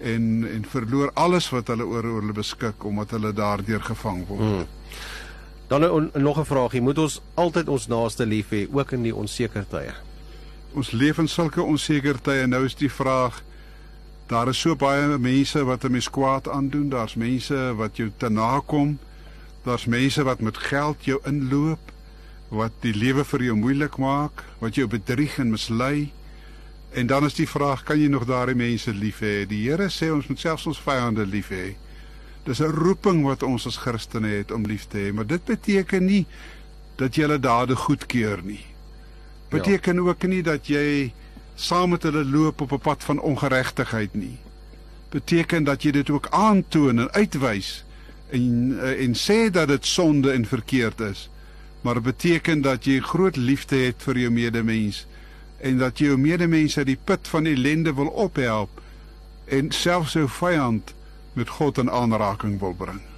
en 0.00 0.28
en 0.48 0.64
verloor 0.64 1.10
alles 1.14 1.50
wat 1.52 1.70
hulle 1.72 1.86
oor 1.86 2.06
hulle 2.18 2.34
beskik 2.36 2.84
omdat 2.86 3.16
hulle 3.16 3.34
daardeur 3.36 3.82
gevang 3.84 4.22
word. 4.28 4.44
Hmm. 4.44 4.68
Dan 5.70 5.90
on, 5.90 6.10
nog 6.14 6.38
'n 6.38 6.44
vraagie, 6.44 6.80
moet 6.80 6.98
ons 6.98 7.20
altyd 7.34 7.68
ons 7.68 7.86
naaste 7.86 8.26
lief 8.26 8.50
hê 8.50 8.66
ook 8.72 8.92
in 8.92 9.02
die 9.02 9.14
onseker 9.14 9.66
tye? 9.68 9.94
Ons 10.72 10.90
leef 10.90 11.18
in 11.18 11.28
sulke 11.28 11.62
onseker 11.62 12.20
tye. 12.22 12.46
Nou 12.46 12.64
is 12.64 12.76
die 12.78 12.90
vraag 12.90 13.42
daar 14.30 14.48
is 14.48 14.60
so 14.62 14.76
baie 14.78 15.18
mense 15.18 15.64
wat 15.66 15.84
'n 15.84 15.90
mens 15.90 16.10
kwaad 16.10 16.48
aandoen. 16.48 16.88
Daar's 16.88 17.14
mense 17.14 17.74
wat 17.74 17.96
jou 17.96 18.10
te 18.16 18.28
nakom. 18.28 18.98
Daar's 19.64 19.84
mense 19.84 20.22
wat 20.22 20.40
met 20.40 20.56
geld 20.56 21.04
jou 21.04 21.20
inloop, 21.24 21.92
wat 22.48 22.72
die 22.80 22.94
lewe 22.94 23.24
vir 23.24 23.42
jou 23.42 23.56
moeilik 23.56 23.96
maak, 23.96 24.44
wat 24.58 24.74
jou 24.74 24.86
bedrieg 24.86 25.38
en 25.38 25.50
mislei. 25.50 26.12
En 26.90 27.06
dan 27.06 27.24
is 27.24 27.34
die 27.34 27.48
vraag, 27.48 27.82
kan 27.82 28.00
jy 28.00 28.08
nog 28.08 28.24
daardie 28.24 28.54
mense 28.54 28.94
lief 28.94 29.20
hê? 29.20 29.46
Die 29.46 29.68
Here 29.68 29.88
sê 29.88 30.10
ons 30.12 30.26
moet 30.26 30.38
selfs 30.38 30.66
ons 30.66 30.80
vyande 30.80 31.26
lief 31.26 31.48
hê. 31.48 31.74
Dis 32.44 32.60
'n 32.60 32.72
roeping 32.72 33.24
wat 33.24 33.42
ons 33.42 33.66
as 33.66 33.76
Christene 33.76 34.28
het 34.28 34.50
om 34.50 34.64
lief 34.64 34.86
te 34.88 34.98
hê, 34.98 35.12
maar 35.12 35.26
dit 35.26 35.44
beteken 35.44 36.04
nie 36.04 36.26
dat 36.96 37.14
jy 37.14 37.22
hulle 37.22 37.38
dade 37.38 37.76
goedkeur 37.76 38.42
nie. 38.42 38.69
Beteken 39.50 39.94
ja. 39.94 40.00
ook 40.00 40.22
nie 40.22 40.42
dat 40.42 40.66
jy 40.66 41.12
saam 41.54 41.90
met 41.90 42.02
hulle 42.02 42.24
loop 42.24 42.60
op 42.60 42.72
'n 42.72 42.78
pad 42.78 43.04
van 43.04 43.20
ongeregtigheid 43.20 44.14
nie. 44.14 44.38
Beteken 45.08 45.64
dat 45.64 45.82
jy 45.82 45.90
dit 45.90 46.10
ook 46.10 46.26
aantoon 46.30 46.98
en 46.98 47.12
uitwys 47.12 47.84
en 48.30 48.78
en 48.96 49.14
sê 49.14 49.50
dat 49.50 49.68
dit 49.68 49.86
sonde 49.86 50.30
en 50.30 50.46
verkeerd 50.46 51.00
is. 51.00 51.30
Maar 51.80 52.00
beteken 52.00 52.60
dat 52.60 52.84
jy 52.84 53.00
groot 53.00 53.36
liefde 53.36 53.76
het 53.76 53.96
vir 53.98 54.18
jou 54.18 54.30
medemens 54.30 55.06
en 55.58 55.78
dat 55.78 55.98
jy 55.98 56.06
jou 56.06 56.18
medemens 56.18 56.78
uit 56.78 56.86
die 56.86 56.98
put 57.04 57.28
van 57.28 57.46
ellende 57.46 57.94
wil 57.94 58.06
ophelp 58.06 58.80
en 59.44 59.70
selfs 59.70 60.12
jou 60.12 60.28
vyand 60.28 60.94
met 61.32 61.48
God 61.48 61.78
in 61.78 61.90
aanraking 61.90 62.58
wil 62.60 62.74
bring. 62.74 63.09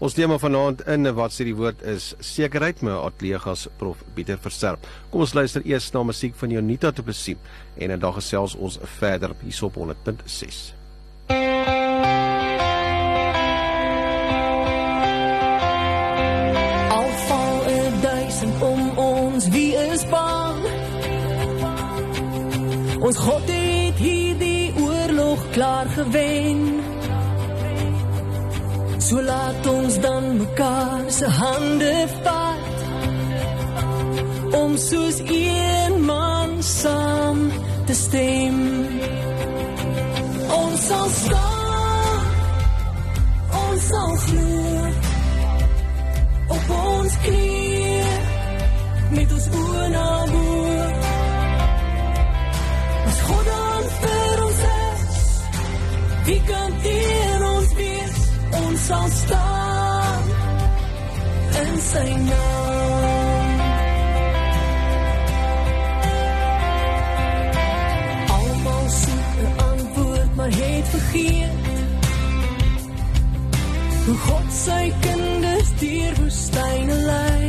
Ons 0.00 0.14
tema 0.16 0.38
vanaand 0.40 0.80
in 0.88 1.04
wat 1.12 1.34
sê 1.36 1.44
die 1.44 1.56
woord 1.56 1.82
is 1.84 2.14
sekerheid 2.24 2.80
my 2.80 2.94
atlegas 3.04 3.66
prof 3.76 4.00
Pieter 4.16 4.40
Versterp. 4.40 4.86
Kom 5.12 5.26
ons 5.26 5.34
luister 5.36 5.60
eers 5.68 5.90
na 5.92 6.00
musiek 6.08 6.32
van 6.40 6.56
Jonita 6.56 6.88
te 6.88 7.04
besien 7.04 7.36
en 7.76 7.92
dan 8.00 8.16
gesels 8.16 8.56
ons 8.56 8.80
verder 8.96 9.36
hier 9.44 9.64
op 9.68 9.76
100.6. 9.76 10.70
Wie 19.50 19.72
is 19.72 20.02
bang? 20.10 20.58
Ons 23.00 23.16
God 23.16 23.48
het 23.48 23.96
hierdie 23.96 24.72
oorlog 24.76 25.46
klaar 25.56 25.88
gewen. 25.88 26.69
So 29.10 29.18
laat 29.22 29.66
ons 29.66 29.98
dan 29.98 30.36
mekaar 30.36 31.10
se 31.10 31.26
hande 31.26 32.06
vat 32.22 32.78
om 34.54 34.76
soos 34.76 35.18
een 35.18 36.04
man 36.04 36.62
saam 36.62 37.50
te 37.86 37.94
stem. 37.94 38.60
Ons 40.60 40.86
sal 40.86 41.08
staan, 41.08 42.22
ons 43.64 43.88
sal 43.88 44.14
vloer 44.28 44.94
op 46.46 46.70
ons 46.78 47.18
knieë 47.26 47.69
sal 58.90 59.10
staan 59.22 60.22
in 61.62 61.74
sy 61.90 62.08
naam. 62.28 63.58
Almal 68.36 68.86
soek 69.02 69.36
'n 69.46 69.52
antwoord, 69.70 70.34
maar 70.38 70.52
het 70.62 70.86
vergeet 70.94 71.64
hoe 74.06 74.18
God 74.26 74.48
sy 74.66 74.84
kinders 75.06 75.70
deur 75.82 76.12
woestyne 76.20 76.96
lei. 77.10 77.48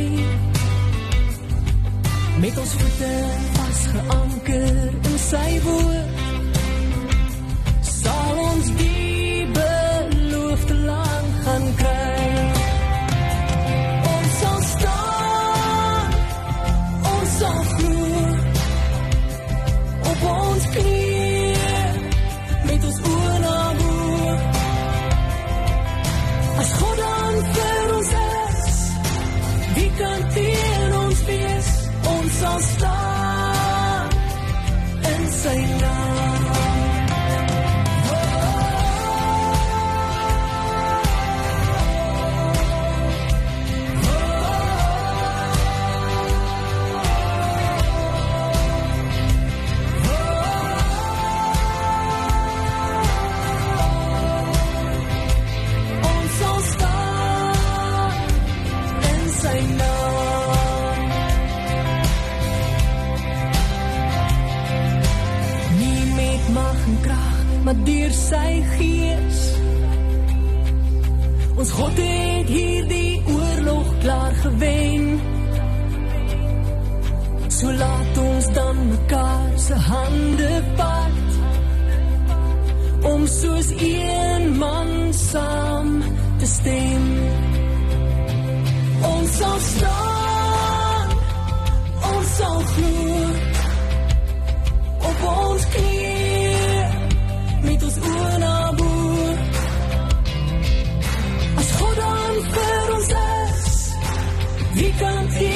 Met 2.42 2.58
ons 2.62 2.72
voete 2.80 3.14
vasgeanker 3.56 4.90
in 5.10 5.18
sy 5.30 5.50
woord 5.66 6.10
sal 8.02 8.36
ons 8.50 8.68
die 8.78 9.01
deur 68.12 68.18
sy 68.18 68.62
gees. 68.76 69.40
Ons 71.56 71.70
God 71.76 71.98
het 72.00 72.48
hierdie 72.48 73.22
oorlog 73.28 73.88
klaar 74.02 74.34
gewen. 74.42 75.20
So 77.48 77.72
laat 77.72 78.18
ons 78.18 78.46
dan 78.54 78.76
mekaar 78.88 79.52
se 79.56 79.74
hande 79.74 80.62
vat 80.76 81.30
om 83.12 83.26
soos 83.26 83.70
een 83.78 84.58
man 84.58 85.12
saam 85.12 86.02
te 86.38 86.46
stem. 86.46 87.08
Ons 89.02 89.36
sal 89.38 89.58
staan, 89.58 91.16
ons 92.12 92.36
sal 92.36 92.60
glo 92.74 93.24
op 95.10 95.26
ons 95.36 95.66
knieë 95.74 95.91
wie 104.82 104.92
kan 104.98 105.28
teen 105.28 105.51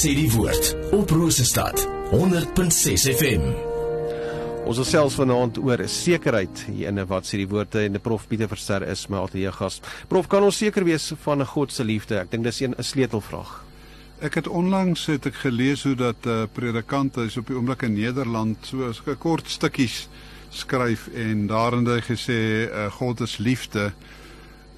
sê 0.00 0.14
die 0.16 0.30
woord 0.32 0.70
op 0.96 1.10
Rosestad 1.12 1.82
100.6 2.08 3.02
FM. 3.12 3.42
Ons 4.64 4.78
gesels 4.80 5.16
vanaand 5.18 5.58
oor 5.60 5.82
sekerheid 5.92 6.62
hier 6.70 6.88
in 6.88 7.02
wat 7.10 7.28
sê 7.28 7.36
die 7.42 7.48
woorde 7.50 7.82
en 7.84 7.98
die 7.98 8.00
prof 8.00 8.24
Pieter 8.30 8.48
Verster 8.48 8.86
is 8.88 9.02
my 9.12 9.18
altyd 9.20 9.50
gas. 9.58 9.76
Prof, 10.08 10.30
kan 10.32 10.46
ons 10.46 10.56
seker 10.56 10.86
wees 10.88 11.10
van 11.26 11.42
'n 11.42 11.50
God 11.52 11.72
se 11.72 11.84
liefde? 11.84 12.16
Ek 12.16 12.30
dink 12.30 12.44
dis 12.44 12.62
'n 12.62 12.72
'n 12.78 12.82
sleutelvraag. 12.82 13.50
Ek 14.22 14.34
het 14.34 14.48
onlangs 14.48 15.06
het 15.06 15.26
ek 15.26 15.34
gelees 15.34 15.82
hoe 15.84 15.94
dat 15.94 16.24
'n 16.24 16.28
uh, 16.28 16.46
predikant 16.52 17.16
is 17.16 17.36
op 17.36 17.46
die 17.46 17.56
oomblik 17.56 17.82
in 17.82 17.94
Nederland 17.94 18.56
so 18.62 18.88
'n 18.88 19.18
kort 19.18 19.48
stukkies 19.48 20.08
skryf 20.48 21.08
en 21.14 21.46
daarin 21.46 21.84
het 21.84 21.94
hy 21.94 22.14
gesê 22.14 22.72
uh, 22.72 22.90
God 22.90 23.20
is 23.20 23.36
liefde 23.36 23.92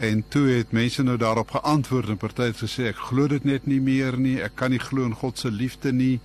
en 0.03 0.25
toe 0.29 0.49
het 0.49 0.73
mense 0.75 1.03
nou 1.07 1.15
daarop 1.17 1.53
geantwoord 1.55 2.09
en 2.11 2.19
party 2.19 2.49
het 2.51 2.59
gesê 2.59 2.89
ek 2.91 2.99
glo 3.07 3.29
dit 3.31 3.45
net 3.47 3.69
nie 3.71 3.79
meer 3.79 4.17
nie 4.19 4.41
ek 4.43 4.57
kan 4.59 4.73
nie 4.75 4.81
glo 4.83 5.07
in 5.07 5.15
God 5.15 5.39
se 5.39 5.51
liefde 5.51 5.93
nie. 5.95 6.17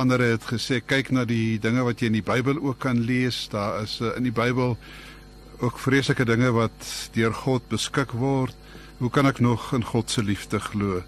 Ander 0.00 0.22
het 0.24 0.46
gesê 0.48 0.78
kyk 0.80 1.10
na 1.12 1.26
die 1.28 1.58
dinge 1.60 1.84
wat 1.84 2.00
jy 2.00 2.08
in 2.08 2.16
die 2.16 2.24
Bybel 2.24 2.56
ook 2.62 2.80
kan 2.86 3.02
lees. 3.04 3.42
Daar 3.52 3.82
is 3.82 3.98
uh, 4.00 4.14
in 4.16 4.24
die 4.30 4.32
Bybel 4.32 4.78
ook 5.60 5.80
vreeslike 5.82 6.24
dinge 6.24 6.54
wat 6.56 6.88
deur 7.12 7.36
God 7.36 7.68
beskik 7.68 8.16
word. 8.16 8.56
Hoe 9.02 9.10
kan 9.12 9.28
ek 9.28 9.42
nog 9.44 9.74
in 9.76 9.84
God 9.84 10.08
se 10.10 10.24
liefde 10.24 10.62
glo? 10.64 11.02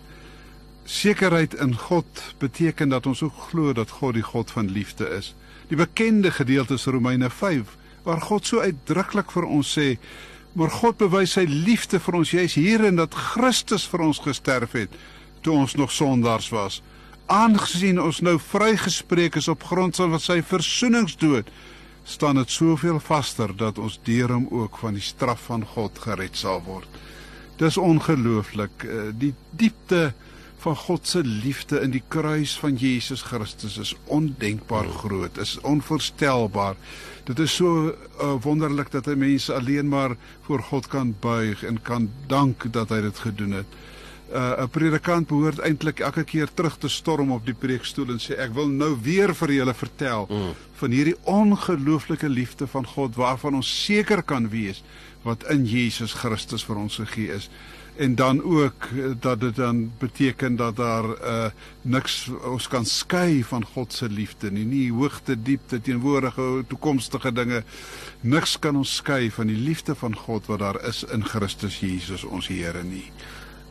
Sekerheid 0.85 1.57
in 1.63 1.73
God 1.79 2.25
beteken 2.43 2.93
dat 2.93 3.07
ons 3.09 3.23
ook 3.25 3.47
glo 3.49 3.73
dat 3.73 3.97
God 4.03 4.19
die 4.19 4.27
God 4.27 4.53
van 4.53 4.69
liefde 4.69 5.09
is. 5.17 5.33
Die 5.73 5.79
bekende 5.79 6.35
gedeelte 6.35 6.77
is 6.77 6.85
Romeine 6.85 7.31
5 7.31 7.79
waar 8.05 8.21
God 8.21 8.47
so 8.47 8.61
uitdruklik 8.61 9.33
vir 9.33 9.47
ons 9.47 9.71
sê, 9.77 9.95
maar 10.53 10.71
God 10.71 10.99
bewys 10.99 11.37
sy 11.37 11.45
liefde 11.47 12.01
vir 12.03 12.21
ons 12.21 12.33
juis 12.35 12.55
hierin 12.59 12.99
dat 12.99 13.15
Christus 13.15 13.87
vir 13.91 14.07
ons 14.09 14.23
gesterf 14.25 14.75
het 14.79 14.95
toe 15.41 15.55
ons 15.57 15.75
nog 15.79 15.93
sondaars 15.93 16.51
was. 16.53 16.81
Aangesien 17.31 18.01
ons 18.03 18.21
nou 18.21 18.37
vrygespreek 18.43 19.39
is 19.41 19.49
op 19.49 19.63
grond 19.65 19.97
van 19.97 20.19
sy 20.21 20.41
versoeningsdood, 20.45 21.49
staan 22.05 22.41
dit 22.41 22.51
soveel 22.51 22.99
vaster 23.01 23.55
dat 23.57 23.79
ons 23.79 24.01
deur 24.05 24.35
hom 24.35 24.49
ook 24.51 24.81
van 24.83 24.99
die 24.99 25.05
straf 25.05 25.47
van 25.49 25.65
God 25.65 25.99
gered 26.03 26.37
sal 26.37 26.61
word. 26.67 26.89
Dis 27.61 27.79
ongelooflik, 27.79 28.85
eh, 28.85 29.13
die 29.15 29.35
diepte 29.51 30.13
van 30.61 30.77
God 30.77 31.07
se 31.09 31.23
liefde 31.25 31.81
in 31.81 31.93
die 31.95 32.03
kruis 32.09 32.59
van 32.61 32.77
Jesus 32.77 33.23
Christus 33.23 33.79
is 33.81 33.95
ondenkbaar 34.13 34.89
groot, 35.03 35.39
is 35.41 35.57
onvoorstelbaar. 35.65 36.77
Dit 37.25 37.39
is 37.39 37.55
so 37.55 37.89
uh, 37.89 38.35
wonderlik 38.45 38.91
dat 38.91 39.07
'n 39.07 39.19
mens 39.19 39.51
alleen 39.51 39.89
maar 39.89 40.17
voor 40.41 40.63
God 40.63 40.87
kan 40.87 41.15
buig 41.21 41.65
en 41.65 41.83
kan 41.83 42.11
dank 42.27 42.73
dat 42.73 42.89
hy 42.89 43.01
dit 43.01 43.19
gedoen 43.19 43.53
het. 43.53 43.67
'n 44.31 44.37
uh, 44.37 44.67
predikant 44.71 45.27
behoort 45.27 45.59
eintlik 45.59 46.01
elke 46.01 46.25
keer 46.25 46.49
terug 46.55 46.77
te 46.79 46.89
storm 46.89 47.33
op 47.33 47.47
die 47.47 47.55
preekstoel 47.55 48.13
en 48.15 48.21
sê 48.23 48.37
ek 48.39 48.53
wil 48.55 48.69
nou 48.69 48.95
weer 49.03 49.35
vir 49.35 49.53
julle 49.53 49.75
vertel 49.75 50.29
mm. 50.31 50.53
van 50.79 50.91
hierdie 50.91 51.17
ongelooflike 51.27 52.29
liefde 52.29 52.67
van 52.67 52.87
God 52.87 53.17
waarvan 53.19 53.55
ons 53.55 53.85
seker 53.85 54.23
kan 54.23 54.49
wees 54.49 54.85
wat 55.23 55.43
in 55.51 55.67
Jesus 55.67 56.13
Christus 56.13 56.63
vir 56.65 56.79
ons 56.79 57.01
gegee 57.03 57.35
is 57.35 57.51
en 58.01 58.15
dan 58.15 58.43
ook 58.43 58.89
dat 59.21 59.41
dit 59.41 59.57
dan 59.57 59.93
beteken 59.99 60.57
dat 60.57 60.77
daar 60.77 61.05
uh 61.05 61.49
niks 61.83 62.31
ons 62.45 62.69
kan 62.69 62.85
skei 62.85 63.45
van 63.45 63.65
God 63.75 63.93
se 63.93 64.09
liefde 64.09 64.51
nie 64.51 64.65
nie 64.65 64.93
hoogte 64.93 65.37
diepte 65.43 65.81
teenwoordige 65.81 66.65
toekomstige 66.69 67.33
dinge 67.33 67.63
niks 68.21 68.59
kan 68.59 68.77
ons 68.77 68.95
skei 69.03 69.31
van 69.31 69.53
die 69.53 69.57
liefde 69.57 69.95
van 69.95 70.17
God 70.17 70.47
wat 70.47 70.59
daar 70.59 70.81
is 70.89 71.05
in 71.05 71.25
Christus 71.25 71.81
Jesus 71.81 72.25
ons 72.25 72.49
Here 72.49 72.83
nie 72.85 73.11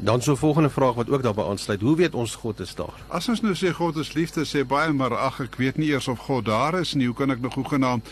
Dan 0.01 0.21
so 0.21 0.35
volgende 0.35 0.69
vraag 0.69 0.93
wat 0.93 1.09
ook 1.09 1.23
daarbey 1.23 1.45
aansluit. 1.45 1.81
Hoe 1.81 1.95
weet 1.95 2.13
ons 2.15 2.35
God 2.35 2.59
is 2.59 2.75
daar? 2.75 2.95
As 3.07 3.27
ons 3.27 3.41
nou 3.43 3.51
sê 3.55 3.73
God 3.75 3.97
is 3.99 4.13
liefde, 4.15 4.45
sê 4.47 4.61
baie 4.63 4.93
maar 4.95 5.11
ag 5.11 5.41
ek 5.43 5.57
weet 5.59 5.75
nie 5.75 5.89
eers 5.91 6.07
of 6.07 6.21
God 6.23 6.45
daar 6.47 6.77
is 6.79 6.93
nie. 6.95 7.09
Hoe 7.11 7.15
kan 7.15 7.35
ek 7.35 7.41
nog 7.43 7.57
hoegenaamd 7.59 8.07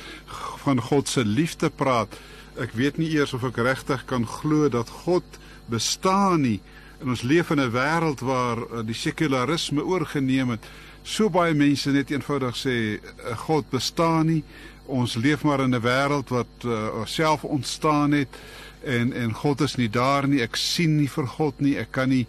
van 0.66 0.82
God 0.84 1.08
se 1.08 1.24
liefde 1.24 1.70
praat? 1.70 2.20
Ek 2.60 2.76
weet 2.76 3.00
nie 3.00 3.08
eers 3.16 3.32
of 3.34 3.46
ek 3.48 3.62
regtig 3.64 4.04
kan 4.12 4.28
glo 4.28 4.68
dat 4.68 4.92
God 5.06 5.40
bestaan 5.70 6.42
nie. 6.42 6.60
En 7.02 7.10
ons 7.14 7.22
leef 7.22 7.50
in 7.50 7.60
'n 7.62 7.72
wêreld 7.72 8.20
waar 8.20 8.58
uh, 8.58 8.86
die 8.86 8.96
sekularisme 8.96 9.84
oorgeneem 9.84 10.50
het. 10.50 10.66
So 11.04 11.30
baie 11.30 11.54
mense 11.54 11.92
net 11.92 12.12
eenvoudig 12.12 12.56
sê 12.58 12.76
uh, 12.98 13.38
God 13.38 13.70
bestaan 13.70 14.26
nie. 14.26 14.44
Ons 14.86 15.16
leef 15.16 15.44
maar 15.44 15.60
in 15.60 15.76
'n 15.76 15.82
wêreld 15.82 16.30
wat 16.30 16.66
uh, 16.66 17.06
self 17.06 17.44
ontstaan 17.44 18.12
het 18.12 18.38
en 18.84 19.14
en 19.14 19.34
God 19.34 19.62
is 19.62 19.76
nie 19.76 19.90
daar 19.90 20.28
nie. 20.28 20.42
Ek 20.42 20.56
sien 20.56 20.98
nie 20.98 21.10
vir 21.10 21.28
God 21.28 21.60
nie. 21.60 21.78
Ek 21.78 21.92
kan 21.92 22.10
nie 22.10 22.28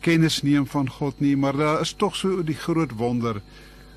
kennis 0.00 0.42
neem 0.42 0.66
van 0.66 0.90
God 0.90 1.20
nie, 1.20 1.36
maar 1.36 1.56
daar 1.56 1.80
is 1.80 1.92
tog 1.92 2.16
so 2.16 2.42
die 2.42 2.56
groot 2.56 2.92
wonder. 2.92 3.42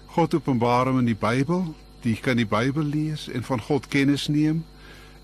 God 0.07 0.33
openbaar 0.33 0.85
hom 0.85 0.99
in 0.99 1.05
die 1.05 1.19
Bybel. 1.19 1.75
Jy 2.01 2.19
kan 2.21 2.37
die 2.37 2.45
Bybel 2.45 2.83
lees 2.83 3.27
en 3.27 3.43
van 3.43 3.61
God 3.61 3.87
kennis 3.87 4.27
neem 4.27 4.63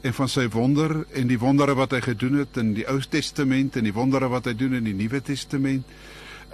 en 0.04 0.14
van 0.14 0.30
sy 0.30 0.50
wonder 0.52 0.98
en 1.16 1.30
die 1.32 1.40
wondere 1.40 1.76
wat 1.80 1.96
hy 1.96 2.02
gedoen 2.04 2.42
het 2.42 2.58
in 2.60 2.74
die 2.76 2.84
Ou 2.92 3.00
Testament 3.00 3.78
en 3.80 3.88
die 3.88 3.96
wondere 3.96 4.28
wat 4.32 4.50
hy 4.50 4.54
doen 4.60 4.76
in 4.80 4.90
die 4.90 4.98
Nuwe 4.98 5.22
Testament. 5.24 5.88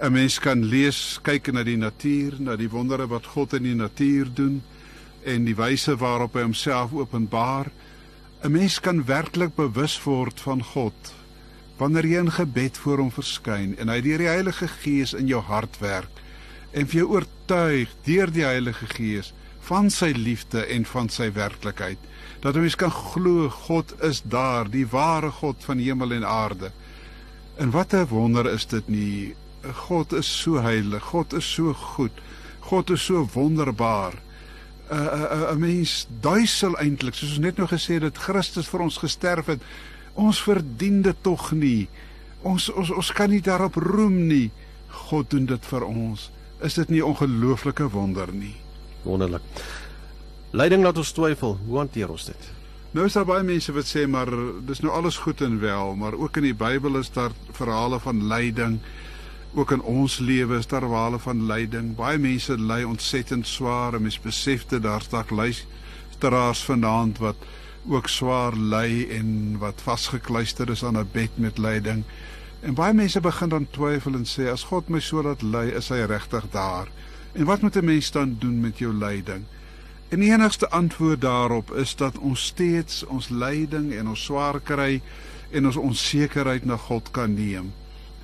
'n 0.00 0.12
Mens 0.12 0.38
kan 0.38 0.62
lees, 0.64 1.18
kyk 1.22 1.52
na 1.52 1.62
die 1.62 1.76
natuur, 1.76 2.38
na 2.38 2.56
die 2.56 2.70
wondere 2.70 3.06
wat 3.06 3.26
God 3.26 3.52
in 3.58 3.62
die 3.62 3.74
natuur 3.74 4.30
doen 4.32 4.62
en 5.24 5.44
die 5.44 5.56
wyse 5.56 5.96
waarop 5.96 6.34
hy 6.34 6.46
homself 6.46 6.94
openbaar. 6.94 7.70
'n 8.42 8.52
Mens 8.52 8.80
kan 8.80 9.04
werklik 9.04 9.54
bewus 9.56 9.98
word 10.04 10.40
van 10.40 10.62
God 10.62 11.14
wanneer 11.80 12.06
jy 12.06 12.20
in 12.20 12.30
gebed 12.30 12.76
voor 12.76 12.98
hom 13.00 13.10
verskyn 13.10 13.74
en 13.80 13.88
hy 13.88 14.00
deur 14.04 14.20
die 14.20 14.28
Heilige 14.28 14.68
Gees 14.68 15.14
in 15.16 15.28
jou 15.28 15.40
hart 15.40 15.78
werk 15.80 16.20
en 16.76 16.86
vir 16.86 17.00
jou 17.00 17.08
oortuig 17.16 17.88
deur 18.04 18.30
die 18.30 18.44
Heilige 18.44 18.86
Gees 18.86 19.32
van 19.64 19.88
sy 19.90 20.12
liefde 20.12 20.66
en 20.66 20.84
van 20.84 21.08
sy 21.08 21.30
werklikheid 21.32 21.98
dat 22.40 22.56
ons 22.56 22.76
kan 22.76 22.90
glo 22.90 23.48
God 23.48 23.94
is 24.02 24.22
daar, 24.24 24.70
die 24.70 24.86
ware 24.88 25.30
God 25.30 25.56
van 25.64 25.78
hemel 25.78 26.12
en 26.12 26.26
aarde. 26.26 26.70
En 27.56 27.70
wat 27.70 27.92
'n 27.92 28.06
wonder 28.08 28.46
is 28.46 28.66
dit 28.66 28.88
nie. 28.88 29.34
God 29.74 30.12
is 30.12 30.40
so 30.40 30.60
heilig, 30.60 31.02
God 31.02 31.32
is 31.32 31.52
so 31.52 31.72
goed. 31.72 32.12
God 32.60 32.90
is 32.90 33.04
so 33.04 33.28
wonderbaar. 33.32 34.12
'n 34.90 34.96
'n 34.96 35.54
'n 35.54 35.58
mens 35.58 36.06
duisel 36.20 36.76
eintlik, 36.76 37.14
soos 37.14 37.28
ons 37.30 37.38
net 37.38 37.56
nou 37.56 37.68
gesê 37.68 37.92
het 37.92 38.02
dat 38.02 38.18
Christus 38.18 38.68
vir 38.68 38.80
ons 38.80 38.96
gesterf 38.96 39.46
het. 39.46 39.62
Ons 40.14 40.42
verdien 40.42 41.02
dit 41.02 41.16
tog 41.20 41.52
nie. 41.52 41.88
Ons 42.42 42.70
ons 42.72 42.90
ons 42.90 43.12
kan 43.12 43.30
nie 43.30 43.40
daarop 43.40 43.74
roem 43.74 44.26
nie. 44.26 44.50
God 44.88 45.30
doen 45.30 45.46
dit 45.46 45.66
vir 45.66 45.84
ons. 45.84 46.30
Is 46.60 46.74
dit 46.74 46.88
nie 46.88 47.04
ongelooflike 47.04 47.88
wonder 47.90 48.32
nie? 48.32 48.56
Wonderlik. 49.02 49.42
Lyding 50.50 50.82
laat 50.82 50.98
ons 50.98 51.12
twyfel. 51.14 51.52
Hoe 51.66 51.76
hanteer 51.78 52.10
ons 52.10 52.24
dit? 52.26 52.46
Nou 52.90 53.04
is 53.06 53.14
daar 53.14 53.26
baie 53.28 53.44
mense 53.46 53.70
wat 53.70 53.86
sê 53.86 54.02
maar 54.10 54.30
dis 54.66 54.80
nou 54.82 54.90
alles 54.90 55.20
goed 55.22 55.44
en 55.46 55.60
wel, 55.62 55.92
maar 55.94 56.16
ook 56.18 56.40
in 56.40 56.48
die 56.48 56.56
Bybel 56.58 56.98
is 56.98 57.10
daar 57.14 57.30
verhale 57.54 58.00
van 58.02 58.24
lyding. 58.26 58.80
Ook 59.54 59.70
in 59.76 59.84
ons 59.86 60.18
lewe 60.18 60.58
is 60.58 60.66
daar 60.66 60.82
verhale 60.82 61.20
van 61.22 61.44
lyding. 61.46 61.92
Baie 61.94 62.18
mense 62.18 62.56
ly 62.58 62.80
ontsettend 62.82 63.46
swaar 63.46 63.94
en 63.94 64.02
mens 64.02 64.18
besef 64.24 64.66
dit 64.72 64.82
daar's 64.82 65.06
dalk 65.12 65.30
luisteraars 65.30 66.64
vanaand 66.66 67.22
wat 67.22 67.46
ook 67.86 68.10
swaar 68.10 68.58
ly 68.58 69.06
en 69.20 69.54
wat 69.62 69.86
vasgekluister 69.86 70.74
is 70.74 70.82
aan 70.84 70.98
'n 70.98 71.08
bed 71.12 71.38
met 71.38 71.58
lyding. 71.58 72.02
En 72.60 72.74
baie 72.74 72.94
mense 72.94 73.20
begin 73.20 73.48
dan 73.48 73.70
twyfel 73.70 74.14
en 74.14 74.26
sê 74.26 74.50
as 74.50 74.66
God 74.66 74.88
my 74.88 75.00
so 75.00 75.22
laat 75.22 75.42
ly, 75.42 75.70
is 75.78 75.88
hy 75.88 76.02
regtig 76.10 76.50
daar? 76.50 76.90
En 77.32 77.44
wat 77.44 77.62
moet 77.62 77.76
'n 77.76 77.84
mens 77.84 78.10
dan 78.10 78.36
doen 78.38 78.60
met 78.60 78.78
jou 78.78 78.92
lyding? 78.92 79.46
En 80.10 80.18
die 80.18 80.32
enigste 80.32 80.68
antwoord 80.68 81.20
daarop 81.20 81.70
is 81.74 81.96
dat 81.96 82.18
ons 82.18 82.44
steeds 82.50 83.04
ons 83.06 83.28
lyding 83.28 83.92
en 83.94 84.08
ons 84.10 84.22
swaar 84.24 84.56
kry 84.60 84.98
en 85.54 85.66
ons 85.66 85.76
onsekerheid 85.78 86.64
na 86.66 86.76
God 86.76 87.10
kan 87.14 87.34
neem. 87.34 87.68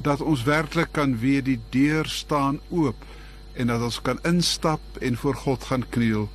Dat 0.03 0.21
ons 0.21 0.43
werklik 0.43 0.91
kan 0.93 1.15
weet 1.19 1.45
die 1.47 1.61
deur 1.71 2.09
staan 2.11 2.59
oop 2.75 3.05
en 3.55 3.71
dat 3.71 3.83
ons 3.87 4.01
kan 4.03 4.19
instap 4.27 4.99
en 4.99 5.17
voor 5.17 5.39
God 5.45 5.69
gaan 5.71 5.85
kniel 5.89 6.27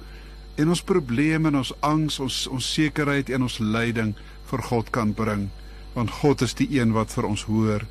en 0.56 0.72
ons 0.72 0.84
probleme 0.84 1.52
en 1.52 1.58
ons 1.60 1.74
angs, 1.80 2.20
ons 2.20 2.38
onsekerheid 2.48 3.30
en 3.30 3.44
ons 3.44 3.58
lyding 3.60 4.14
vir 4.52 4.64
God 4.70 4.92
kan 4.96 5.12
bring 5.14 5.50
want 5.94 6.14
God 6.22 6.46
is 6.48 6.56
die 6.56 6.70
een 6.80 6.94
wat 6.96 7.12
vir 7.12 7.28
ons 7.28 7.44
hoor. 7.50 7.84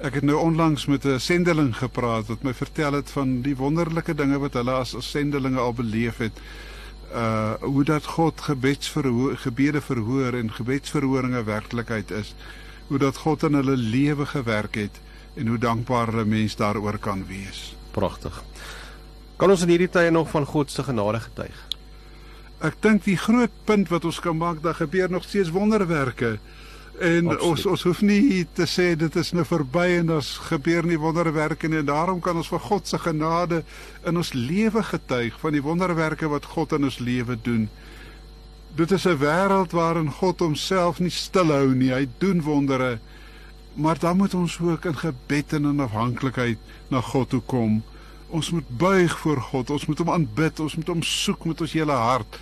Ek 0.00 0.16
het 0.16 0.24
nou 0.24 0.38
onlangs 0.40 0.86
met 0.88 1.04
'n 1.04 1.20
sendeling 1.20 1.76
gepraat 1.76 2.32
wat 2.32 2.42
my 2.42 2.54
vertel 2.54 2.92
het 2.92 3.10
van 3.10 3.42
die 3.42 3.56
wonderlike 3.56 4.14
dinge 4.14 4.38
wat 4.38 4.56
hulle 4.56 4.72
as 4.72 4.96
sendelinge 5.00 5.60
al 5.60 5.76
beleef 5.76 6.16
het 6.24 6.40
uh 7.12 7.52
hoe 7.60 7.84
dat 7.84 8.04
God 8.04 8.40
gebedsverhoor 8.40 9.36
gebede 9.36 9.80
verhoor 9.80 10.32
en 10.32 10.52
gebedsverhoringe 10.52 11.44
werklikheid 11.44 12.10
is. 12.10 12.34
Hoe 12.86 12.98
dat 12.98 13.16
God 13.16 13.42
in 13.42 13.54
hulle 13.54 13.76
lewe 13.76 14.26
gewerk 14.26 14.74
het 14.74 15.00
en 15.34 15.46
hoe 15.46 15.58
dankbaar 15.58 16.14
'n 16.14 16.28
mens 16.28 16.56
daaroor 16.56 16.98
kan 16.98 17.26
wees. 17.26 17.76
Pragtig. 17.90 18.44
Kan 19.36 19.50
ons 19.50 19.62
in 19.62 19.68
hierdie 19.68 19.90
tye 19.90 20.10
nog 20.10 20.30
van 20.30 20.44
God 20.44 20.70
se 20.70 20.82
genade 20.82 21.20
getuig? 21.20 21.66
Ek 22.64 22.78
dink 22.80 23.04
die 23.04 23.16
groot 23.16 23.52
punt 23.64 23.88
wat 23.88 24.04
ons 24.04 24.20
kan 24.20 24.36
maak, 24.36 24.62
daar 24.62 24.74
gebeur 24.74 25.10
nog 25.10 25.24
steeds 25.24 25.50
wonderwerke. 25.50 26.38
En 27.00 27.28
Absoluut. 27.28 27.42
ons 27.42 27.66
ons 27.66 27.82
hoef 27.82 28.00
nie 28.00 28.46
te 28.56 28.64
sê 28.64 28.94
dit 28.96 29.16
is 29.20 29.30
nou 29.36 29.44
verby 29.44 29.98
en 29.98 30.14
ons 30.16 30.28
gebeur 30.48 30.86
nie 30.88 30.96
wonderwerke 30.96 31.68
nie. 31.68 31.82
Daarom 31.84 32.22
kan 32.24 32.36
ons 32.40 32.48
vir 32.48 32.62
God 32.64 32.88
se 32.88 32.98
genade 32.98 33.64
in 34.08 34.16
ons 34.16 34.32
lewe 34.32 34.80
getuig 34.82 35.36
van 35.42 35.52
die 35.52 35.60
wonderwerke 35.64 36.30
wat 36.32 36.48
God 36.54 36.72
in 36.72 36.88
ons 36.88 36.96
lewe 36.98 37.36
doen. 37.36 37.68
Dit 38.76 38.92
is 38.96 39.04
'n 39.04 39.18
wêreld 39.20 39.72
waarin 39.72 40.10
God 40.10 40.40
homself 40.40 40.98
nie 40.98 41.10
stilhou 41.10 41.74
nie. 41.74 41.92
Hy 41.92 42.08
doen 42.18 42.42
wondere. 42.42 42.98
Maar 43.74 43.98
dan 43.98 44.16
moet 44.16 44.34
ons 44.34 44.58
ook 44.60 44.84
in 44.84 44.96
gebed 44.96 45.52
en 45.52 45.64
in 45.64 45.80
afhanklikheid 45.80 46.58
na 46.88 47.00
God 47.00 47.28
toe 47.28 47.40
kom. 47.40 47.82
Ons 48.28 48.50
moet 48.50 48.68
buig 48.68 49.18
voor 49.18 49.40
God. 49.40 49.70
Ons 49.70 49.86
moet 49.86 49.98
hom 49.98 50.10
aanbid. 50.10 50.60
Ons 50.60 50.76
moet 50.76 50.88
hom 50.88 51.02
soek 51.02 51.44
met 51.44 51.60
ons 51.60 51.72
hele 51.72 51.92
hart. 51.92 52.38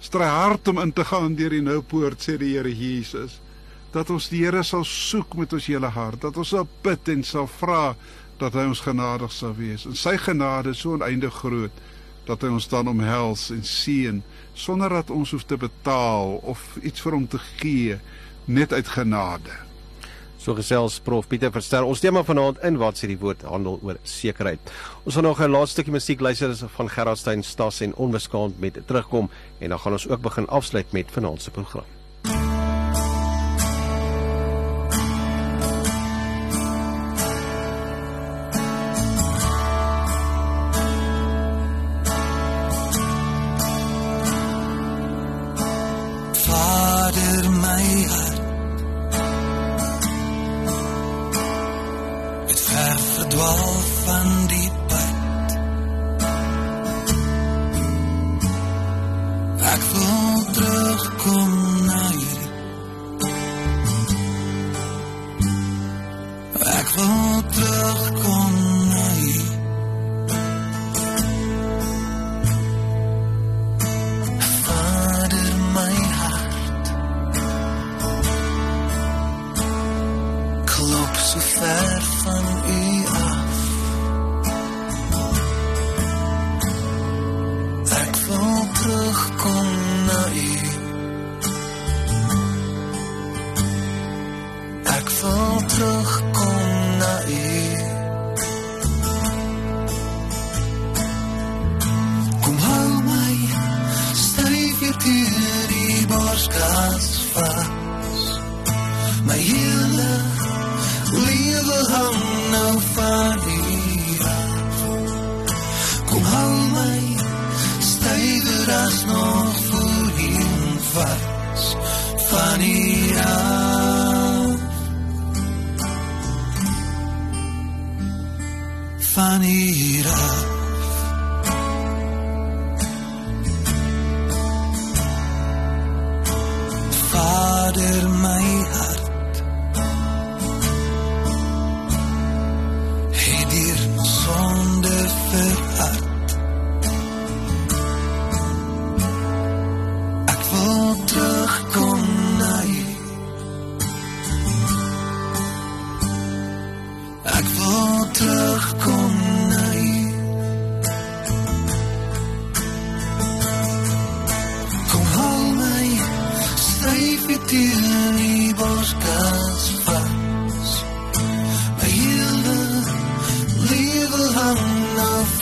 Stry 0.00 0.24
hard 0.24 0.68
om 0.68 0.78
in 0.78 0.92
te 0.92 1.04
gaan 1.04 1.34
deur 1.34 1.50
die 1.50 1.62
nou 1.62 1.80
poort 1.80 2.22
sê 2.22 2.38
die 2.38 2.56
Here 2.56 2.76
Jesus 2.76 3.40
dat 3.92 4.10
ons 4.10 4.28
die 4.28 4.44
Here 4.44 4.62
sal 4.62 4.84
soek 4.84 5.36
met 5.38 5.52
ons 5.52 5.68
hele 5.70 5.88
hart, 5.94 6.20
dat 6.20 6.36
ons 6.36 6.48
sal 6.54 6.68
bid 6.84 7.08
en 7.08 7.22
sal 7.24 7.46
vra 7.58 7.94
dat 8.38 8.54
hy 8.54 8.68
ons 8.70 8.82
genadig 8.84 9.32
sal 9.34 9.54
wees. 9.58 9.86
En 9.88 9.96
sy 9.98 10.16
genade 10.20 10.74
is 10.74 10.82
so 10.84 10.94
oneindig 10.98 11.34
groot 11.42 11.84
dat 12.28 12.44
hy 12.44 12.50
ons 12.52 12.68
dan 12.68 12.90
omhels 12.90 13.48
en 13.54 13.64
seën 13.64 14.20
sonder 14.58 14.92
dat 14.92 15.10
ons 15.14 15.32
hoef 15.32 15.46
te 15.48 15.56
betaal 15.56 16.36
of 16.42 16.60
iets 16.82 17.00
vir 17.00 17.16
hom 17.16 17.26
te 17.30 17.40
gee 17.60 17.96
net 18.46 18.72
uit 18.72 18.92
genade. 18.92 19.54
So 20.38 20.54
gesels 20.54 21.00
Prof 21.02 21.26
Pieter 21.26 21.50
Verster. 21.50 21.82
Ons 21.82 22.00
tema 22.00 22.22
vanaand 22.22 22.60
in 22.66 22.78
wat 22.78 23.00
sê 23.00 23.08
die 23.10 23.18
woord 23.18 23.42
handel 23.48 23.80
oor 23.82 23.98
sekerheid. 24.06 24.72
Ons 25.04 25.18
gaan 25.18 25.26
nog 25.26 25.40
'n 25.40 25.50
laaste 25.50 25.80
stukkie 25.80 25.92
musiek 25.92 26.20
luister 26.20 26.54
van 26.54 26.88
Gerard 26.88 27.18
Stein 27.18 27.42
Stas 27.42 27.80
en 27.80 27.94
onbeskaamd 27.94 28.60
met 28.60 28.78
terugkom 28.86 29.30
en 29.58 29.68
dan 29.68 29.78
gaan 29.78 29.92
ons 29.92 30.08
ook 30.08 30.20
begin 30.20 30.46
afsluit 30.46 30.92
met 30.92 31.10
vanaand 31.10 31.42
se 31.42 31.50
program. 31.50 31.97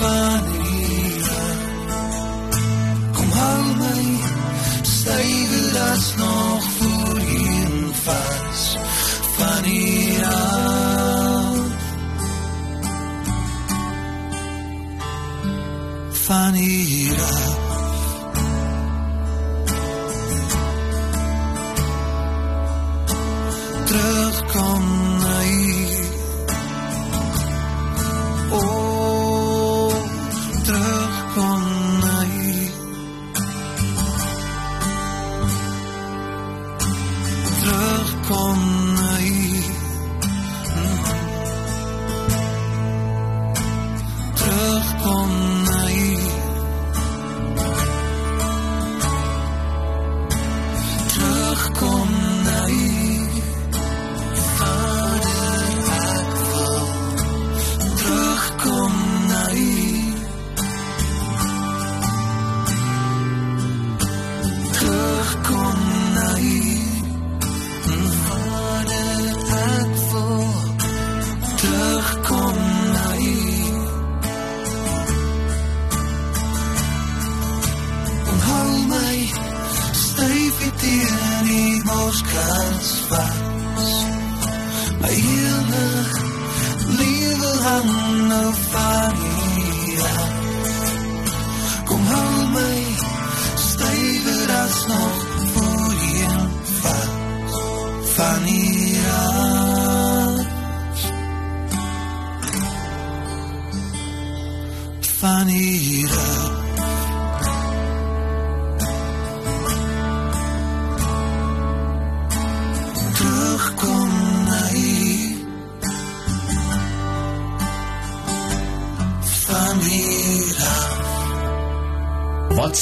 Nou 0.01 0.56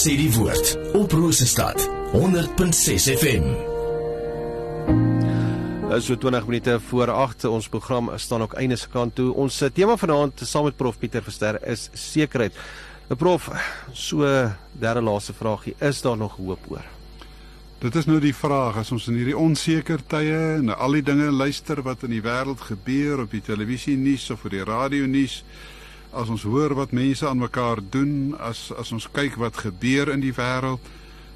sê 0.04 0.18
die 0.20 0.32
woord 0.36 0.74
op 0.98 1.14
Rosestad 1.16 1.80
100.6 2.12 3.06
FM. 3.14 3.44
Is 5.96 6.04
so 6.10 6.18
20 6.20 6.44
minute 6.50 6.74
voor 6.90 7.08
8 7.08 7.46
ons 7.48 7.68
program 7.72 8.10
staan 8.20 8.44
ook 8.44 8.52
einde 8.60 8.76
se 8.76 8.90
kant 8.92 9.14
toe. 9.16 9.30
Ons 9.32 9.62
eh, 9.64 9.70
tema 9.72 9.96
vanaand 9.96 10.42
saam 10.44 10.68
met 10.68 10.76
Prof 10.76 10.98
Pieter 11.00 11.24
Verster 11.24 11.56
is 11.64 11.86
sekerheid. 11.96 12.52
Nou 13.08 13.16
Prof, 13.16 13.48
so 13.96 14.28
derde 14.72 15.00
laaste 15.00 15.32
vragie, 15.32 15.72
is 15.80 16.02
daar 16.04 16.20
nog 16.20 16.36
hoop 16.36 16.68
oor? 16.68 16.84
Dit 17.80 17.96
is 17.96 18.04
nou 18.04 18.20
die 18.20 18.34
vraag 18.36 18.82
as 18.82 18.92
ons 18.92 19.08
in 19.08 19.16
hierdie 19.22 19.38
onseker 19.38 20.04
tye 20.04 20.58
en 20.58 20.74
al 20.74 20.98
die 21.00 21.06
dinge 21.06 21.32
luister 21.32 21.80
wat 21.86 22.04
in 22.04 22.12
die 22.18 22.24
wêreld 22.24 22.60
gebeur 22.60 23.24
op 23.24 23.32
die 23.32 23.44
televisie 23.44 23.96
nuus 23.96 24.28
of 24.34 24.44
op 24.44 24.52
die 24.52 24.68
radio 24.68 25.08
nuus 25.08 25.40
as 26.14 26.29
ons 26.29 26.42
hoor 26.42 26.74
wat 26.74 26.92
mense 26.92 27.27
aan 27.29 27.42
mekaar 27.42 27.81
doen 27.90 28.35
as 28.38 28.70
as 28.79 28.92
ons 28.92 29.09
kyk 29.12 29.37
wat 29.40 29.57
gebeur 29.66 30.12
in 30.12 30.22
die 30.22 30.35
wêreld 30.35 30.92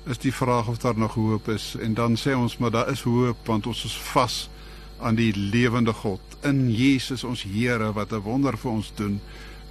is 0.09 0.21
die 0.23 0.33
vraag 0.33 0.69
of 0.69 0.79
daar 0.79 0.97
nog 0.97 1.15
hoop 1.15 1.49
is. 1.53 1.75
En 1.81 1.95
dan 1.95 2.17
sê 2.17 2.33
ons 2.37 2.57
maar 2.59 2.71
daar 2.71 2.91
is 2.91 3.03
hoop 3.03 3.47
want 3.47 3.67
ons 3.67 3.85
is 3.85 3.97
vas 4.13 4.49
aan 5.01 5.19
die 5.19 5.33
lewende 5.37 5.93
God. 5.93 6.21
In 6.43 6.71
Jesus 6.73 7.25
ons 7.25 7.43
Here 7.43 7.93
wat 7.93 8.13
'n 8.13 8.25
wonder 8.25 8.57
vir 8.59 8.71
ons 8.71 8.93
doen 8.95 9.21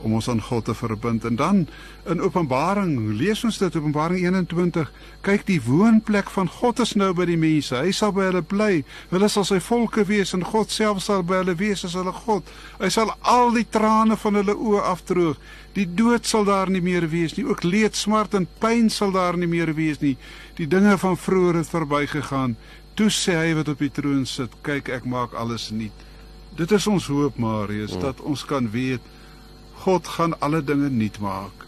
om 0.05 0.13
ons 0.13 0.27
aan 0.29 0.41
God 0.41 0.65
te 0.65 0.73
verbind. 0.77 1.25
En 1.25 1.35
dan 1.35 1.67
in 2.05 2.21
Openbaring, 2.21 2.97
lees 3.17 3.43
ons 3.43 3.57
dit 3.57 3.75
Openbaring 3.75 4.19
21, 4.25 4.91
kyk 5.25 5.45
die 5.47 5.59
woonplek 5.65 6.29
van 6.29 6.47
God 6.49 6.79
is 6.79 6.93
nou 6.95 7.13
by 7.17 7.25
die 7.25 7.37
mense. 7.37 7.75
Hy 7.75 7.91
sal 7.91 8.11
by 8.15 8.27
hulle 8.29 8.41
bly. 8.45 8.83
Hulle 9.09 9.29
sal 9.29 9.45
sy 9.49 9.59
volke 9.59 10.05
wees 10.07 10.33
en 10.37 10.45
God 10.45 10.71
self 10.71 11.01
sal 11.03 11.23
by 11.27 11.41
hulle 11.41 11.55
wees 11.59 11.83
as 11.87 11.97
hulle 11.97 12.13
God. 12.13 12.43
Hy 12.79 12.89
sal 12.93 13.13
al 13.21 13.51
die 13.57 13.65
trane 13.73 14.17
van 14.21 14.39
hulle 14.41 14.55
oë 14.55 14.85
afdroog. 14.93 15.37
Die 15.77 15.85
dood 15.97 16.25
sal 16.25 16.45
daar 16.47 16.69
nie 16.73 16.81
meer 16.81 17.09
wees 17.09 17.35
nie. 17.37 17.45
Ook 17.45 17.63
leed, 17.63 17.95
smart 17.95 18.33
en 18.37 18.47
pyn 18.61 18.89
sal 18.89 19.11
daar 19.11 19.37
nie 19.37 19.49
meer 19.49 19.73
wees 19.77 19.99
nie. 20.01 20.15
Die 20.57 20.67
dinge 20.69 20.97
van 20.97 21.17
vroeër 21.17 21.61
het 21.63 21.69
verbygegaan. 21.73 22.55
Toe 22.97 23.09
sê 23.13 23.35
hy 23.37 23.51
wat 23.59 23.67
op 23.69 23.79
die 23.83 23.91
troon 23.93 24.25
sit, 24.25 24.53
kyk 24.65 24.89
ek 24.89 25.05
maak 25.05 25.33
alles 25.37 25.69
nuut. 25.69 26.05
Dit 26.57 26.71
is 26.73 26.87
ons 26.89 27.05
hoop, 27.13 27.37
Marius, 27.37 27.93
Ja. 27.93 27.99
dat 28.09 28.21
ons 28.21 28.45
kan 28.45 28.71
weet 28.71 29.01
God 29.83 30.07
gaan 30.07 30.39
alle 30.39 30.63
dinge 30.63 30.89
nuut 30.89 31.19
maak. 31.19 31.65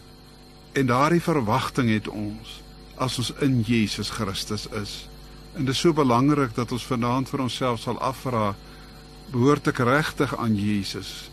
En 0.74 0.90
daardie 0.90 1.22
verwagting 1.22 1.90
het 1.90 2.08
ons 2.08 2.60
as 3.00 3.18
ons 3.22 3.32
in 3.46 3.62
Jesus 3.64 4.10
Christus 4.10 4.68
is. 4.76 5.08
En 5.56 5.66
dit 5.66 5.74
is 5.74 5.80
so 5.80 5.96
belangrik 5.96 6.52
dat 6.56 6.72
ons 6.76 6.86
vanaand 6.86 7.30
vir 7.32 7.46
onsself 7.46 7.80
sal 7.80 8.00
afvra, 8.04 8.52
behoort 9.32 9.70
ek 9.72 9.80
regtig 9.88 10.36
aan 10.36 10.58
Jesus? 10.58 11.30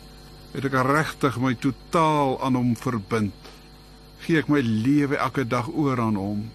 Het 0.54 0.68
ek 0.68 0.78
regtig 0.86 1.40
my 1.42 1.56
totaal 1.58 2.38
aan 2.44 2.56
hom 2.58 2.76
verbind? 2.78 3.50
Gee 4.24 4.38
ek 4.40 4.52
my 4.52 4.62
lewe 4.62 5.18
elke 5.18 5.44
dag 5.48 5.68
oor 5.72 6.00
aan 6.00 6.20
hom? 6.20 6.46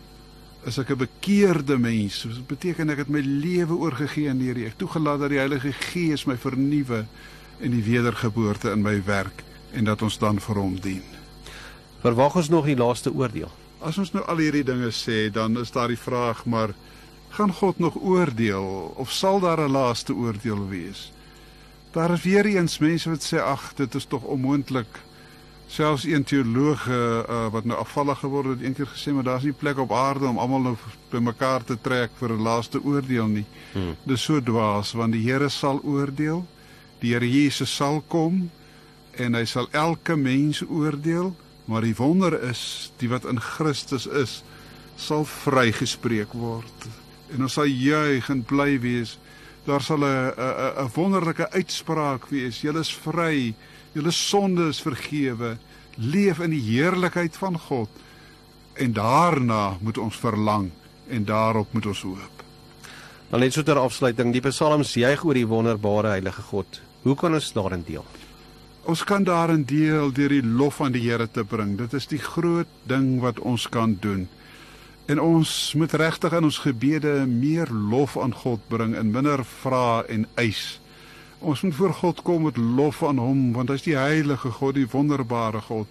Is 0.65 0.77
ek 0.79 0.91
'n 0.95 1.03
bekeerde 1.03 1.77
mens? 1.77 2.23
Dit 2.23 2.47
beteken 2.47 2.89
ek 2.89 3.03
het 3.03 3.09
my 3.09 3.21
lewe 3.21 3.73
oorgegee 3.73 4.29
aan 4.29 4.39
die 4.39 4.53
Here. 4.53 4.65
Ek 4.65 4.77
toegelaat 4.77 5.19
dat 5.19 5.29
die 5.29 5.41
Heilige 5.41 5.73
Gees 5.73 6.25
my 6.25 6.37
vernuwe 6.37 7.05
en 7.59 7.71
die 7.71 7.83
wedergeboorte 7.83 8.71
in 8.71 8.81
my 8.81 9.01
werk 9.05 9.43
en 9.73 9.83
dat 9.83 10.01
ons 10.01 10.17
dan 10.17 10.39
vir 10.39 10.55
hom 10.55 10.79
dien. 10.79 11.03
Verwag 12.01 12.35
ons 12.35 12.49
nog 12.49 12.65
die 12.65 12.77
laaste 12.77 13.13
oordeel? 13.13 13.51
As 13.81 13.97
ons 13.97 14.11
nou 14.13 14.23
al 14.29 14.41
hierdie 14.41 14.65
dinge 14.65 14.91
sê, 14.93 15.29
dan 15.33 15.57
is 15.61 15.71
daar 15.73 15.91
die 15.91 15.99
vraag 15.99 16.45
maar 16.45 16.73
gaan 17.31 17.53
God 17.53 17.79
nog 17.79 17.95
oordeel 17.95 18.93
of 18.97 19.11
sal 19.11 19.39
daar 19.39 19.61
'n 19.61 19.71
laaste 19.71 20.13
oordeel 20.13 20.67
wees? 20.67 21.11
Daar 21.91 22.11
is 22.11 22.23
weer 22.23 22.45
eens 22.45 22.77
mense 22.77 23.09
wat 23.09 23.23
sê 23.23 23.37
ag, 23.37 23.73
dit 23.75 23.95
is 23.95 24.05
tog 24.05 24.23
onmoontlik. 24.23 24.99
Selfs 25.67 26.03
een 26.03 26.23
teoloog 26.23 26.87
uh, 26.87 26.95
uh, 27.29 27.47
wat 27.51 27.65
nou 27.65 27.79
afvallig 27.79 28.19
geword 28.19 28.45
het, 28.45 28.59
het 28.59 28.67
eendag 28.67 28.93
gesê 28.93 29.13
maar 29.13 29.23
daar's 29.23 29.43
nie 29.43 29.53
plek 29.53 29.77
op 29.77 29.91
aarde 29.91 30.27
om 30.27 30.37
almal 30.37 30.59
nou 30.59 30.75
bymekaar 31.09 31.63
te 31.63 31.77
trek 31.81 32.11
vir 32.19 32.29
'n 32.29 32.41
laaste 32.41 32.83
oordeel 32.83 33.27
nie. 33.27 33.45
Hmm. 33.73 33.95
Dis 34.03 34.23
so 34.23 34.41
dwaas 34.41 34.91
want 34.91 35.11
die 35.11 35.31
Here 35.31 35.49
sal 35.49 35.79
oordeel. 35.83 36.45
Die 36.99 37.13
Here 37.13 37.29
Jesus 37.29 37.75
sal 37.75 38.03
kom 38.07 38.49
en 39.21 39.37
hy 39.37 39.45
sal 39.45 39.67
elke 39.77 40.15
mens 40.17 40.63
oordeel, 40.65 41.31
maar 41.69 41.85
die 41.85 41.95
wonder 41.95 42.33
is 42.49 42.91
die 43.01 43.09
wat 43.11 43.27
in 43.29 43.39
Christus 43.41 44.07
is 44.07 44.41
sal 45.01 45.25
vrygespreek 45.25 46.33
word. 46.37 46.87
En 47.31 47.45
ons 47.45 47.53
sal 47.57 47.69
juig 47.69 48.27
en 48.33 48.43
bly 48.45 48.75
wees. 48.83 49.17
Daar 49.65 49.81
sal 49.81 50.03
'n 50.03 50.33
'n 50.37 50.85
'n 50.85 50.91
wonderlike 50.95 51.51
uitspraak 51.51 52.29
wees. 52.29 52.61
Julle 52.61 52.79
is 52.79 52.93
vry. 52.93 53.53
Julle 53.93 54.11
sonde 54.11 54.67
is 54.69 54.81
vergewe. 54.81 55.57
Leef 55.97 56.39
in 56.39 56.49
die 56.49 56.61
heerlikheid 56.61 57.37
van 57.37 57.59
God. 57.59 57.89
En 58.73 58.93
daarna 58.93 59.77
moet 59.81 59.97
ons 59.97 60.15
verlang 60.15 60.71
en 61.09 61.25
daarop 61.25 61.73
moet 61.73 61.85
ons 61.85 62.01
hoop. 62.01 62.43
Dan 63.29 63.39
net 63.39 63.53
so 63.53 63.63
ter 63.63 63.77
afsluiting, 63.77 64.33
die 64.33 64.41
Psalms 64.41 64.93
juig 64.93 65.23
oor 65.23 65.33
die 65.33 65.47
wonderbare 65.47 66.07
heilige 66.07 66.41
God. 66.41 66.81
Hoe 67.03 67.15
kan 67.15 67.33
ons 67.33 67.53
daarin 67.53 67.83
deel? 67.87 68.05
Ons 68.81 69.03
kan 69.03 69.23
daarin 69.23 69.61
deel 69.63 70.09
deur 70.11 70.33
die 70.33 70.43
lof 70.43 70.79
aan 70.81 70.95
die 70.95 71.03
Here 71.05 71.27
te 71.29 71.43
bring. 71.45 71.75
Dit 71.77 71.93
is 71.93 72.07
die 72.09 72.21
groot 72.21 72.69
ding 72.89 73.19
wat 73.21 73.39
ons 73.39 73.67
kan 73.69 73.93
doen. 74.01 74.25
En 75.05 75.21
ons 75.21 75.73
moet 75.77 75.93
regtig 75.93 76.33
in 76.33 76.47
ons 76.47 76.61
gebede 76.63 77.13
meer 77.29 77.69
lof 77.69 78.17
aan 78.17 78.33
God 78.33 78.61
bring 78.67 78.95
en 78.97 79.11
minder 79.13 79.43
vra 79.45 80.01
en 80.09 80.25
eis. 80.41 80.79
Ons 81.39 81.61
moet 81.61 81.75
voor 81.75 81.93
God 81.93 82.21
kom 82.25 82.43
met 82.49 82.57
lof 82.57 83.03
aan 83.03 83.21
hom 83.21 83.51
want 83.53 83.69
hy 83.69 83.77
is 83.77 83.85
die 83.85 83.97
heilige 83.97 84.49
God, 84.57 84.75
die 84.77 84.89
wonderbare 84.89 85.61
God. 85.61 85.87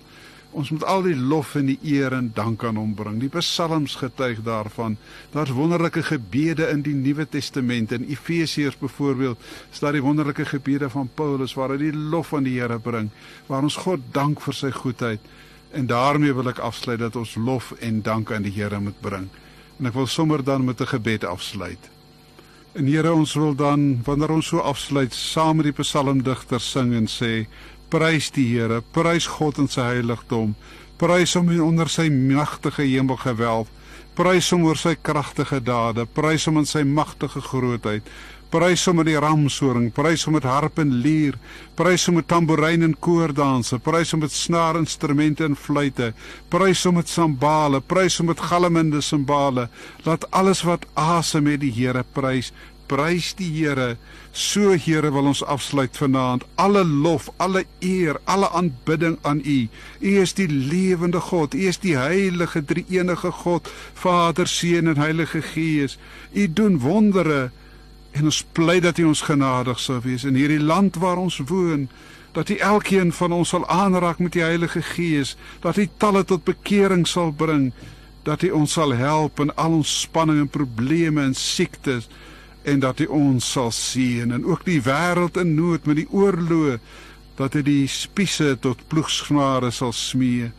Ons 0.50 0.72
moet 0.74 0.82
al 0.90 1.04
die 1.06 1.14
lof 1.14 1.52
en 1.54 1.68
die 1.70 1.78
eer 1.86 2.12
en 2.16 2.32
dank 2.34 2.64
aan 2.66 2.78
hom 2.80 2.94
bring. 2.98 3.20
Die 3.22 3.30
psalms 3.30 3.94
getuig 4.00 4.40
daarvan. 4.42 4.96
Daar's 5.30 5.52
wonderlike 5.54 6.02
gebede 6.02 6.66
in 6.72 6.82
die 6.82 6.94
Nuwe 6.94 7.28
Testament 7.28 7.92
in 7.94 8.08
Efesiërs 8.10 8.78
byvoorbeeld. 8.80 9.38
Staat 9.70 9.94
die 9.98 10.02
wonderlike 10.02 10.44
gebede 10.44 10.90
van 10.90 11.10
Paulus 11.14 11.54
waar 11.54 11.76
hy 11.76 11.78
die 11.84 11.94
lof 11.94 12.34
aan 12.34 12.48
die 12.48 12.56
Here 12.58 12.80
bring, 12.82 13.12
waar 13.46 13.62
ons 13.62 13.78
God 13.86 14.10
dank 14.12 14.42
vir 14.42 14.58
sy 14.58 14.72
goedheid. 14.74 15.30
En 15.70 15.86
daarmee 15.86 16.34
wil 16.34 16.50
ek 16.50 16.58
afsluit 16.58 16.98
dat 16.98 17.16
ons 17.16 17.36
lof 17.38 17.70
en 17.78 18.02
dank 18.02 18.34
aan 18.34 18.42
die 18.42 18.54
Here 18.58 18.82
moet 18.82 18.98
bring. 19.00 19.30
En 19.78 19.86
ek 19.86 19.94
wil 19.94 20.10
sommer 20.10 20.42
dan 20.44 20.66
met 20.66 20.80
'n 20.82 20.92
gebed 20.98 21.24
afsluit. 21.24 21.90
En 22.72 22.86
Here, 22.86 23.12
ons 23.12 23.34
wil 23.34 23.54
dan 23.54 24.02
wanneer 24.06 24.30
ons 24.30 24.46
so 24.46 24.58
afsluit 24.58 25.14
saam 25.14 25.56
met 25.56 25.64
die 25.64 25.82
psalmdigter 25.82 26.60
sing 26.60 26.92
en 26.94 27.08
sê: 27.10 27.46
Prys 27.90 28.28
die 28.30 28.44
Here, 28.46 28.84
prys 28.94 29.26
God 29.26 29.56
in 29.58 29.66
sy 29.66 29.82
heiligdom. 29.96 30.52
Prys 31.00 31.32
hom 31.34 31.48
onder 31.64 31.88
sy 31.90 32.04
magtige 32.12 32.84
hemelgewelf. 32.86 33.66
Prys 34.14 34.50
hom 34.54 34.68
oor 34.68 34.78
sy 34.78 34.92
kragtige 34.94 35.58
dade, 35.64 36.04
prys 36.06 36.46
hom 36.46 36.60
in 36.60 36.68
sy 36.70 36.84
magtige 36.86 37.42
grootheid. 37.42 38.06
Prys 38.50 38.82
hom 38.86 39.00
met 39.00 39.06
die 39.06 39.18
ramshoring, 39.18 39.88
prys 39.94 40.24
hom 40.26 40.34
met 40.34 40.46
harp 40.46 40.78
en 40.82 40.96
lier, 41.02 41.36
prys 41.78 42.06
hom 42.06 42.16
met 42.18 42.26
tamboerijn 42.30 42.86
en 42.86 42.96
koordanse, 42.98 43.78
prys 43.82 44.10
hom 44.14 44.24
met 44.24 44.34
snaarinstrumente 44.34 45.46
en 45.46 45.58
fluitte, 45.58 46.12
prys 46.50 46.82
hom 46.86 46.98
met 46.98 47.10
sambale, 47.10 47.78
prys 47.82 48.18
hom 48.18 48.30
met 48.30 48.42
galmende 48.50 49.02
simbale. 49.06 49.68
Laat 50.06 50.26
alles 50.30 50.62
wat 50.66 50.86
asem 50.98 51.50
het 51.50 51.62
die 51.62 51.74
Here 51.74 52.02
prys. 52.02 52.50
Prys 52.90 53.34
die 53.38 53.46
Here. 53.54 53.96
So 54.32 54.74
Here 54.74 55.12
wil 55.14 55.28
ons 55.30 55.44
afsluit 55.46 55.94
vanaand. 55.96 56.44
Alle 56.58 56.82
lof, 56.84 57.28
alle 57.38 57.64
eer, 57.78 58.18
alle 58.24 58.50
aanbidding 58.50 59.18
aan 59.22 59.42
U. 59.44 59.58
U 60.00 60.14
is 60.20 60.34
die 60.34 60.48
lewende 60.48 61.20
God. 61.20 61.54
U 61.54 61.66
is 61.70 61.78
die 61.78 61.94
heilige 61.96 62.64
drie-enige 62.64 63.30
God, 63.42 63.70
Vader, 63.94 64.50
Seun 64.50 64.90
en 64.90 64.98
Heilige 64.98 65.42
Gees. 65.42 65.98
U 66.32 66.46
doen 66.52 66.78
wondere 66.82 67.50
en 68.10 68.26
ons 68.26 68.42
bly 68.58 68.80
dat 68.82 68.98
U 68.98 69.06
ons 69.12 69.22
genadig 69.22 69.78
sal 69.78 70.00
wees 70.02 70.24
in 70.26 70.34
hierdie 70.34 70.62
land 70.62 70.98
waar 70.98 71.20
ons 71.22 71.38
woon. 71.46 71.86
Dat 72.34 72.50
U 72.50 72.56
elkeen 72.58 73.12
van 73.14 73.32
ons 73.32 73.54
sal 73.54 73.66
aanraak 73.70 74.18
met 74.18 74.34
die 74.34 74.42
Heilige 74.42 74.82
Gees, 74.82 75.36
dat 75.62 75.78
U 75.78 75.86
talle 75.96 76.24
tot 76.26 76.42
bekering 76.46 77.06
sal 77.06 77.30
bring, 77.30 77.70
dat 78.26 78.42
U 78.42 78.50
ons 78.58 78.74
sal 78.74 78.94
help 78.98 79.38
in 79.42 79.54
al 79.54 79.78
ons 79.78 79.94
spanning 80.02 80.42
en 80.42 80.50
probleme 80.50 81.22
en 81.22 81.34
siektes 81.38 82.10
en 82.62 82.80
dat 82.80 83.00
U 83.00 83.06
ons 83.06 83.52
sal 83.52 83.70
seën 83.72 84.32
en 84.32 84.44
ook 84.44 84.64
die 84.64 84.80
wêreld 84.84 85.38
in 85.40 85.54
nood 85.54 85.86
met 85.88 85.96
die 86.02 86.10
oorloë 86.10 86.78
dat 87.40 87.56
hy 87.56 87.62
die 87.64 87.86
spiese 87.88 88.56
tot 88.60 88.82
ploegsnare 88.92 89.70
sal 89.72 89.94
smee 89.96 90.50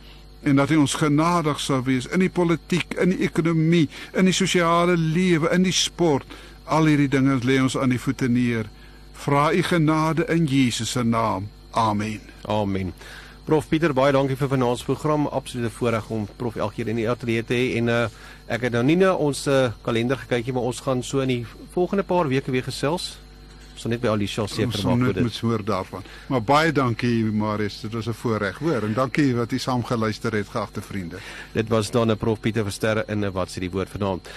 en 0.42 0.58
dat 0.58 0.72
hy 0.72 0.80
ons 0.82 0.96
genadig 0.98 1.60
sal 1.62 1.84
wees 1.86 2.08
in 2.10 2.24
die 2.24 2.32
politiek, 2.32 2.96
in 2.98 3.14
die 3.14 3.22
ekonomie, 3.28 3.86
in 4.18 4.26
die 4.26 4.34
sosiale 4.34 4.96
lewe, 4.98 5.50
in 5.54 5.62
die 5.62 5.74
sport. 5.74 6.26
Al 6.66 6.90
hierdie 6.90 7.10
dinge 7.12 7.38
lê 7.46 7.60
ons 7.62 7.76
aan 7.78 7.94
die 7.94 8.00
voete 8.02 8.26
neer. 8.26 8.66
Vra 9.22 9.52
u 9.54 9.62
genade 9.62 10.26
in 10.34 10.48
Jesus 10.50 10.96
se 10.96 11.04
naam. 11.06 11.46
Amen. 11.70 12.20
Amen. 12.42 12.90
Prof 13.42 13.66
Pieter, 13.66 13.90
baie 13.90 14.12
dankie 14.14 14.36
vir 14.38 14.52
vanaand 14.52 14.78
se 14.78 14.84
program. 14.86 15.26
Absolute 15.26 15.70
voorreg 15.74 16.06
om 16.14 16.28
prof 16.38 16.56
elke 16.56 16.76
keer 16.78 16.92
in 16.92 17.00
die 17.00 17.08
ateljee 17.10 17.42
te 17.42 17.56
hê 17.58 17.64
en 17.80 17.90
uh, 17.90 18.04
ek 18.46 18.68
het 18.68 18.76
nou 18.76 18.84
nie 18.86 18.96
na 19.00 19.16
ons 19.18 19.40
uh, 19.50 19.72
kalender 19.82 20.20
gekykie, 20.20 20.54
maar 20.54 20.68
ons 20.70 20.82
gaan 20.84 21.02
so 21.02 21.24
in 21.24 21.32
die 21.32 21.42
volgende 21.74 22.06
paar 22.06 22.30
weke 22.30 22.54
weer 22.54 22.62
gesels. 22.62 23.16
Ons 23.72 23.88
net 23.90 24.02
by 24.02 24.12
Alicia 24.12 24.44
seker 24.46 24.68
Ons 24.68 24.84
maak 24.86 25.00
moet 25.00 25.08
oor 25.08 25.24
met 25.24 25.32
dit. 25.32 25.40
hoor 25.42 25.64
daarvan. 25.66 26.04
Maar 26.30 26.42
baie 26.46 26.72
dankie 26.76 27.24
Marius, 27.34 27.80
dit 27.82 27.92
was 27.92 28.06
'n 28.06 28.14
voorreg, 28.14 28.58
hoor. 28.58 28.82
En 28.86 28.94
dankie 28.94 29.34
dat 29.34 29.52
u 29.52 29.58
saam 29.58 29.82
geluister 29.84 30.32
het, 30.32 30.48
geagte 30.48 30.82
vriende. 30.82 31.18
Dit 31.52 31.68
was 31.68 31.90
dan 31.90 32.10
'n 32.10 32.16
prof 32.16 32.40
Pieter 32.40 32.62
Versterre 32.62 33.04
in 33.08 33.24
'n 33.24 33.32
wat 33.32 33.50
sê 33.50 33.58
die 33.58 33.70
woord 33.70 33.88
vanaand. 33.88 34.28